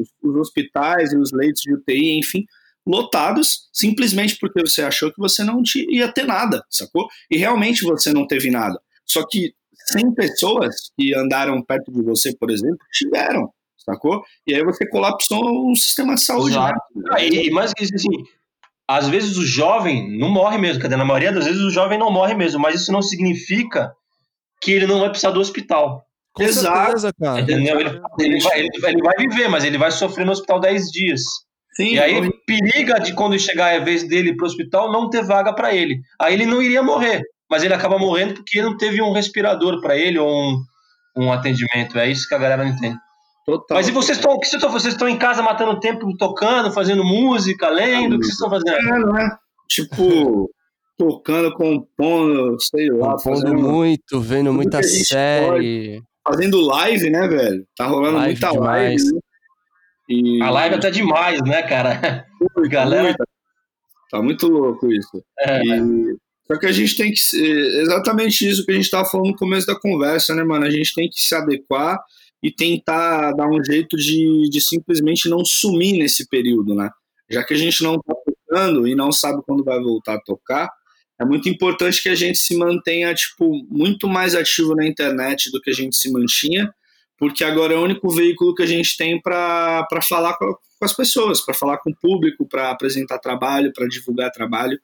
os, 0.00 0.08
os 0.22 0.36
hospitais 0.36 1.12
e 1.12 1.16
os 1.16 1.32
leitos 1.32 1.62
de 1.62 1.72
UTI, 1.74 2.18
enfim, 2.18 2.44
lotados, 2.88 3.68
simplesmente 3.72 4.38
porque 4.40 4.60
você 4.62 4.82
achou 4.82 5.12
que 5.12 5.18
você 5.18 5.44
não 5.44 5.62
ia 5.90 6.10
ter 6.10 6.24
nada, 6.24 6.64
sacou? 6.70 7.06
E 7.30 7.36
realmente 7.36 7.84
você 7.84 8.12
não 8.12 8.26
teve 8.26 8.50
nada. 8.50 8.80
Só 9.04 9.24
que 9.26 9.52
100 9.92 10.14
pessoas 10.14 10.90
que 10.98 11.14
andaram 11.14 11.62
perto 11.62 11.92
de 11.92 12.02
você, 12.02 12.34
por 12.36 12.50
exemplo, 12.50 12.78
tiveram, 12.92 13.52
sacou? 13.76 14.22
E 14.46 14.54
aí 14.54 14.64
você 14.64 14.88
colapsou 14.88 15.70
o 15.70 15.76
sistema 15.76 16.14
de 16.14 16.22
saúde. 16.22 16.58
Né? 16.58 16.72
Ah, 17.12 17.22
e, 17.22 17.50
mais 17.50 17.72
que 17.74 17.84
isso, 17.84 17.94
assim, 17.94 18.24
às 18.88 19.08
vezes 19.08 19.36
o 19.36 19.46
jovem 19.46 20.18
não 20.18 20.30
morre 20.30 20.56
mesmo, 20.58 20.82
cadê? 20.82 20.96
Na 20.96 21.04
maioria 21.04 21.32
das 21.32 21.44
vezes 21.44 21.60
o 21.60 21.70
jovem 21.70 21.98
não 21.98 22.10
morre 22.10 22.34
mesmo, 22.34 22.58
mas 22.60 22.80
isso 22.80 22.90
não 22.90 23.02
significa 23.02 23.92
que 24.60 24.72
ele 24.72 24.86
não 24.86 25.00
vai 25.00 25.10
precisar 25.10 25.30
do 25.30 25.40
hospital. 25.40 26.04
Com 26.32 26.42
Exato. 26.42 26.86
Certeza, 26.86 27.12
cara. 27.20 27.40
Ele, 27.40 27.52
ele, 27.52 27.64
vai, 27.72 27.82
ele, 28.60 28.68
ele, 28.84 29.02
vai, 29.02 29.16
viver, 29.18 29.48
mas 29.48 29.64
ele 29.64 29.76
vai 29.76 29.90
sofrer 29.90 30.24
no 30.24 30.32
hospital 30.32 30.60
10 30.60 30.90
dias. 30.90 31.22
Sim, 31.78 31.94
e 31.94 32.00
aí 32.00 32.28
periga 32.44 32.98
de 32.98 33.14
quando 33.14 33.38
chegar 33.38 33.72
a 33.72 33.84
vez 33.84 34.02
dele 34.02 34.34
para 34.34 34.42
o 34.42 34.48
hospital 34.48 34.90
não 34.90 35.08
ter 35.08 35.22
vaga 35.22 35.52
para 35.52 35.72
ele. 35.72 36.00
Aí 36.20 36.34
ele 36.34 36.44
não 36.44 36.60
iria 36.60 36.82
morrer, 36.82 37.22
mas 37.48 37.62
ele 37.62 37.72
acaba 37.72 37.96
morrendo 37.96 38.34
porque 38.34 38.60
não 38.60 38.76
teve 38.76 39.00
um 39.00 39.12
respirador 39.12 39.80
para 39.80 39.96
ele 39.96 40.18
ou 40.18 40.28
um, 40.28 40.64
um 41.16 41.32
atendimento. 41.32 41.96
É 41.96 42.10
isso 42.10 42.28
que 42.28 42.34
a 42.34 42.38
galera 42.38 42.64
não 42.64 42.72
entende. 42.72 42.98
Total. 43.46 43.76
Mas 43.76 43.86
e 43.86 43.92
vocês 43.92 44.18
estão, 44.18 44.36
vocês 44.72 44.92
estão 44.92 45.08
em 45.08 45.16
casa 45.16 45.40
matando 45.40 45.78
tempo, 45.78 46.12
tocando, 46.16 46.72
fazendo 46.72 47.04
música, 47.04 47.68
lendo? 47.68 48.16
O 48.16 48.18
que 48.18 48.24
vocês 48.24 48.34
estão 48.34 48.50
fazendo? 48.50 48.76
É, 48.76 48.98
não 48.98 49.16
é? 49.16 49.36
Tipo, 49.68 50.50
tocando, 50.98 51.52
compondo, 51.54 52.60
sei 52.60 52.90
lá. 52.90 53.12
Compondo 53.12 53.40
fazendo... 53.40 53.54
muito, 53.54 54.20
vendo 54.20 54.52
muita 54.52 54.82
série. 54.82 56.02
Fazendo 56.26 56.60
live, 56.60 57.08
né, 57.08 57.28
velho? 57.28 57.64
Tá 57.76 57.86
rolando 57.86 58.16
live 58.16 58.32
muita 58.32 58.50
demais. 58.50 59.04
live. 59.04 59.14
Né? 59.14 59.20
E... 60.08 60.42
A 60.42 60.50
live 60.50 60.80
tá 60.80 60.90
demais, 60.90 61.40
né, 61.42 61.62
cara? 61.62 62.24
Muito, 62.40 62.70
Galera... 62.70 63.02
Muito. 63.04 63.28
Tá 64.10 64.22
muito 64.22 64.48
louco 64.48 64.90
isso. 64.90 65.22
É, 65.38 65.60
e... 65.62 66.16
Só 66.46 66.58
que 66.58 66.64
a 66.64 66.72
gente 66.72 66.96
tem 66.96 67.12
que. 67.12 67.20
Exatamente 67.82 68.48
isso 68.48 68.64
que 68.64 68.72
a 68.72 68.74
gente 68.74 68.88
tava 68.88 69.04
falando 69.04 69.28
no 69.28 69.36
começo 69.36 69.66
da 69.66 69.78
conversa, 69.78 70.34
né, 70.34 70.42
mano? 70.42 70.64
A 70.64 70.70
gente 70.70 70.94
tem 70.94 71.10
que 71.10 71.20
se 71.20 71.34
adequar 71.34 72.00
e 72.42 72.50
tentar 72.50 73.32
dar 73.32 73.46
um 73.46 73.62
jeito 73.62 73.98
de, 73.98 74.48
de 74.48 74.60
simplesmente 74.60 75.28
não 75.28 75.44
sumir 75.44 75.98
nesse 75.98 76.26
período, 76.26 76.74
né? 76.74 76.88
Já 77.28 77.44
que 77.44 77.52
a 77.52 77.56
gente 77.56 77.82
não 77.82 78.00
tá 78.00 78.14
tocando 78.24 78.88
e 78.88 78.94
não 78.94 79.12
sabe 79.12 79.42
quando 79.46 79.62
vai 79.62 79.78
voltar 79.78 80.14
a 80.14 80.20
tocar, 80.20 80.70
é 81.20 81.24
muito 81.24 81.48
importante 81.48 82.02
que 82.02 82.08
a 82.08 82.14
gente 82.14 82.38
se 82.38 82.56
mantenha, 82.56 83.12
tipo, 83.12 83.50
muito 83.68 84.08
mais 84.08 84.34
ativo 84.34 84.74
na 84.74 84.86
internet 84.86 85.50
do 85.50 85.60
que 85.60 85.70
a 85.70 85.74
gente 85.74 85.96
se 85.96 86.10
mantinha, 86.10 86.72
porque 87.18 87.42
agora 87.42 87.74
é 87.74 87.76
o 87.76 87.82
único 87.82 88.08
veículo 88.10 88.54
que 88.54 88.62
a 88.62 88.66
gente 88.66 88.96
tem 88.96 89.20
para 89.20 89.86
falar 90.02 90.34
com, 90.38 90.54
com, 90.54 90.84
as 90.84 90.94
pessoas, 90.94 91.40
para 91.44 91.52
falar 91.52 91.78
com 91.78 91.90
o 91.90 91.96
público, 91.96 92.46
para 92.48 92.70
apresentar 92.70 93.18
trabalho, 93.18 93.72
para 93.74 93.88
divulgar 93.88 94.30
trabalho, 94.30 94.78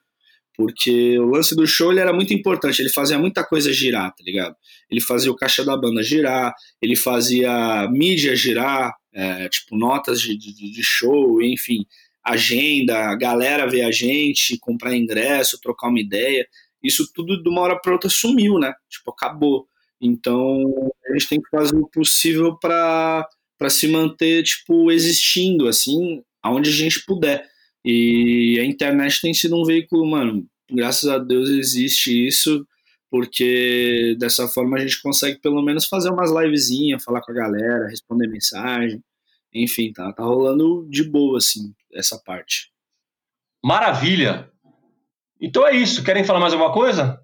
porque 0.56 1.18
o 1.18 1.26
lance 1.26 1.54
do 1.54 1.66
show 1.66 1.90
ele 1.90 2.00
era 2.00 2.12
muito 2.12 2.34
importante, 2.34 2.80
ele 2.80 2.90
fazia 2.90 3.18
muita 3.18 3.44
coisa 3.44 3.72
girar, 3.72 4.10
tá 4.10 4.22
ligado? 4.22 4.54
Ele 4.90 5.00
fazia 5.00 5.30
o 5.30 5.36
caixa 5.36 5.64
da 5.64 5.76
banda 5.76 6.02
girar, 6.02 6.52
ele 6.82 6.96
fazia 6.96 7.88
mídia 7.90 8.34
girar, 8.36 8.94
é, 9.12 9.48
tipo 9.48 9.76
notas 9.76 10.20
de, 10.20 10.36
de, 10.36 10.52
de 10.52 10.82
show, 10.82 11.40
enfim, 11.40 11.86
agenda, 12.24 13.10
a 13.10 13.14
galera 13.14 13.66
ver 13.66 13.82
a 13.82 13.92
gente, 13.92 14.58
comprar 14.58 14.94
ingresso, 14.94 15.60
trocar 15.60 15.88
uma 15.88 16.00
ideia, 16.00 16.46
isso 16.82 17.10
tudo 17.14 17.42
de 17.42 17.48
uma 17.48 17.60
hora 17.62 17.80
para 17.80 17.92
outra 17.92 18.10
sumiu, 18.10 18.58
né? 18.58 18.72
Tipo, 18.88 19.10
acabou. 19.10 19.66
Então, 20.00 20.92
a 21.09 21.12
gente 21.12 21.28
tem 21.28 21.40
que 21.40 21.48
fazer 21.48 21.76
o 21.76 21.88
possível 21.88 22.59
para 22.59 23.26
se 23.68 23.88
manter, 23.88 24.42
tipo, 24.42 24.90
existindo, 24.90 25.66
assim, 25.66 26.22
aonde 26.42 26.70
a 26.70 26.72
gente 26.72 27.04
puder. 27.04 27.46
E 27.85 28.59
a 28.61 28.64
internet 28.64 29.20
tem 29.20 29.35
sido 29.35 29.61
um 29.61 29.64
veículo, 29.64 30.07
mano, 30.07 30.46
graças 30.70 31.09
a 31.09 31.18
Deus 31.18 31.48
existe 31.50 32.26
isso, 32.26 32.66
porque 33.11 34.16
dessa 34.18 34.48
forma 34.48 34.76
a 34.76 34.80
gente 34.80 35.00
consegue 35.00 35.38
pelo 35.40 35.62
menos 35.62 35.87
fazer 35.87 36.11
umas 36.11 36.30
livezinhas, 36.30 37.04
falar 37.04 37.20
com 37.20 37.33
a 37.33 37.35
galera, 37.35 37.88
responder 37.88 38.26
mensagem, 38.26 39.02
enfim, 39.52 39.92
tá, 39.92 40.12
tá 40.12 40.24
rolando 40.24 40.87
de 40.90 41.04
boa, 41.04 41.38
assim, 41.38 41.72
essa 41.92 42.18
parte. 42.18 42.72
Maravilha! 43.62 44.50
Então 45.40 45.66
é 45.66 45.76
isso, 45.76 46.02
querem 46.02 46.24
falar 46.24 46.40
mais 46.40 46.52
alguma 46.52 46.72
coisa? 46.72 47.23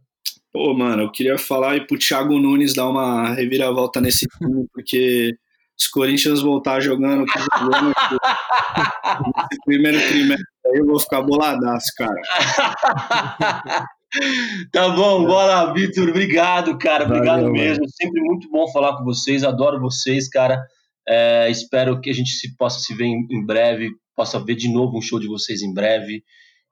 Pô, 0.52 0.74
mano, 0.74 1.04
eu 1.04 1.12
queria 1.12 1.38
falar 1.38 1.76
e 1.76 1.86
pro 1.86 1.98
Thiago 1.98 2.38
Nunes 2.38 2.74
dar 2.74 2.88
uma 2.88 3.32
reviravolta 3.34 4.00
nesse 4.00 4.26
time, 4.38 4.66
porque 4.72 5.32
os 5.78 5.86
Corinthians 5.86 6.42
voltar 6.42 6.80
jogando, 6.80 7.24
jogando 7.58 7.88
nesse 7.88 9.64
primeiro 9.64 9.98
trimestre, 10.08 10.46
aí 10.66 10.78
eu 10.78 10.86
vou 10.86 10.98
ficar 10.98 11.22
boladaço, 11.22 11.92
cara. 11.96 12.20
tá 14.72 14.88
bom, 14.90 15.24
bola, 15.24 15.72
Vitor. 15.72 16.08
Obrigado, 16.08 16.76
cara. 16.78 17.04
Obrigado 17.04 17.42
Valeu, 17.42 17.52
mesmo. 17.52 17.82
Mano. 17.82 17.92
Sempre 17.94 18.20
muito 18.20 18.50
bom 18.50 18.70
falar 18.72 18.98
com 18.98 19.04
vocês. 19.04 19.44
Adoro 19.44 19.80
vocês, 19.80 20.28
cara. 20.28 20.60
É, 21.08 21.48
espero 21.50 22.00
que 22.00 22.10
a 22.10 22.12
gente 22.12 22.30
se, 22.30 22.54
possa 22.56 22.80
se 22.80 22.94
ver 22.94 23.06
em, 23.06 23.26
em 23.30 23.46
breve, 23.46 23.90
possa 24.14 24.38
ver 24.44 24.56
de 24.56 24.68
novo 24.68 24.98
um 24.98 25.02
show 25.02 25.18
de 25.18 25.28
vocês 25.28 25.62
em 25.62 25.72
breve. 25.72 26.22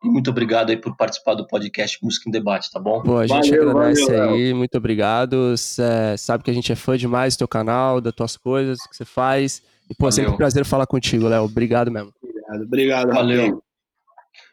E 0.03 0.09
muito 0.09 0.31
obrigado 0.31 0.71
aí 0.71 0.77
por 0.77 0.97
participar 0.97 1.35
do 1.35 1.47
podcast 1.47 1.99
Música 2.03 2.29
em 2.29 2.33
Debate, 2.33 2.71
tá 2.71 2.79
bom? 2.79 3.03
Pô, 3.03 3.19
a 3.19 3.27
gente 3.27 3.51
valeu, 3.51 3.71
agradece 3.71 4.07
valeu, 4.07 4.31
aí, 4.31 4.55
muito 4.55 4.79
obrigado. 4.79 5.57
Cê 5.57 6.17
sabe 6.17 6.45
que 6.45 6.51
a 6.51 6.55
gente 6.55 6.71
é 6.71 6.77
fã 6.77 6.97
demais 6.97 7.35
do 7.35 7.39
teu 7.39 7.49
canal, 7.49 8.01
das 8.01 8.15
tuas 8.15 8.37
coisas 8.37 8.79
que 8.87 8.97
você 8.97 9.05
faz. 9.05 9.61
E, 9.91 9.95
pô, 9.95 10.05
valeu. 10.05 10.13
sempre 10.13 10.31
um 10.31 10.37
prazer 10.37 10.65
falar 10.65 10.87
contigo, 10.87 11.27
Léo. 11.27 11.45
Obrigado 11.45 11.91
mesmo. 11.91 12.13
Obrigado, 12.23 12.63
obrigado. 12.63 13.09
Valeu. 13.13 13.63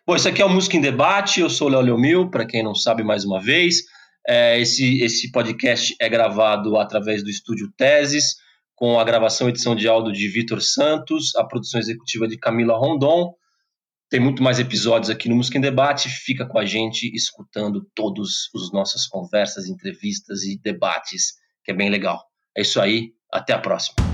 Bom, 0.07 0.15
isso 0.15 0.27
aqui 0.27 0.41
é 0.41 0.45
o 0.45 0.49
Música 0.49 0.77
em 0.77 0.81
Debate, 0.81 1.41
eu 1.41 1.49
sou 1.49 1.67
o 1.67 1.71
Léo 1.71 1.81
Leomil, 1.81 2.29
para 2.29 2.45
quem 2.45 2.63
não 2.63 2.73
sabe 2.73 3.03
mais 3.03 3.23
uma 3.23 3.39
vez. 3.39 3.83
É, 4.27 4.59
esse, 4.59 5.01
esse 5.03 5.31
podcast 5.31 5.95
é 5.99 6.09
gravado 6.09 6.77
através 6.77 7.23
do 7.23 7.29
estúdio 7.29 7.71
Teses, 7.77 8.35
com 8.75 8.99
a 8.99 9.03
gravação 9.03 9.47
e 9.47 9.51
edição 9.51 9.75
de 9.75 9.87
áudio 9.87 10.11
de 10.11 10.27
Vitor 10.27 10.61
Santos, 10.61 11.35
a 11.35 11.43
produção 11.43 11.79
executiva 11.79 12.27
de 12.27 12.37
Camila 12.37 12.77
Rondon. 12.77 13.33
Tem 14.09 14.19
muito 14.19 14.43
mais 14.43 14.59
episódios 14.59 15.09
aqui 15.09 15.27
no 15.27 15.35
Música 15.35 15.57
em 15.57 15.61
Debate. 15.61 16.09
Fica 16.09 16.45
com 16.45 16.59
a 16.59 16.65
gente 16.65 17.11
escutando 17.15 17.85
todas 17.95 18.49
as 18.55 18.71
nossas 18.71 19.07
conversas, 19.07 19.67
entrevistas 19.67 20.43
e 20.43 20.59
debates, 20.61 21.33
que 21.63 21.71
é 21.71 21.75
bem 21.75 21.89
legal. 21.89 22.23
É 22.55 22.61
isso 22.61 22.79
aí. 22.79 23.13
Até 23.31 23.53
a 23.53 23.59
próxima. 23.59 24.04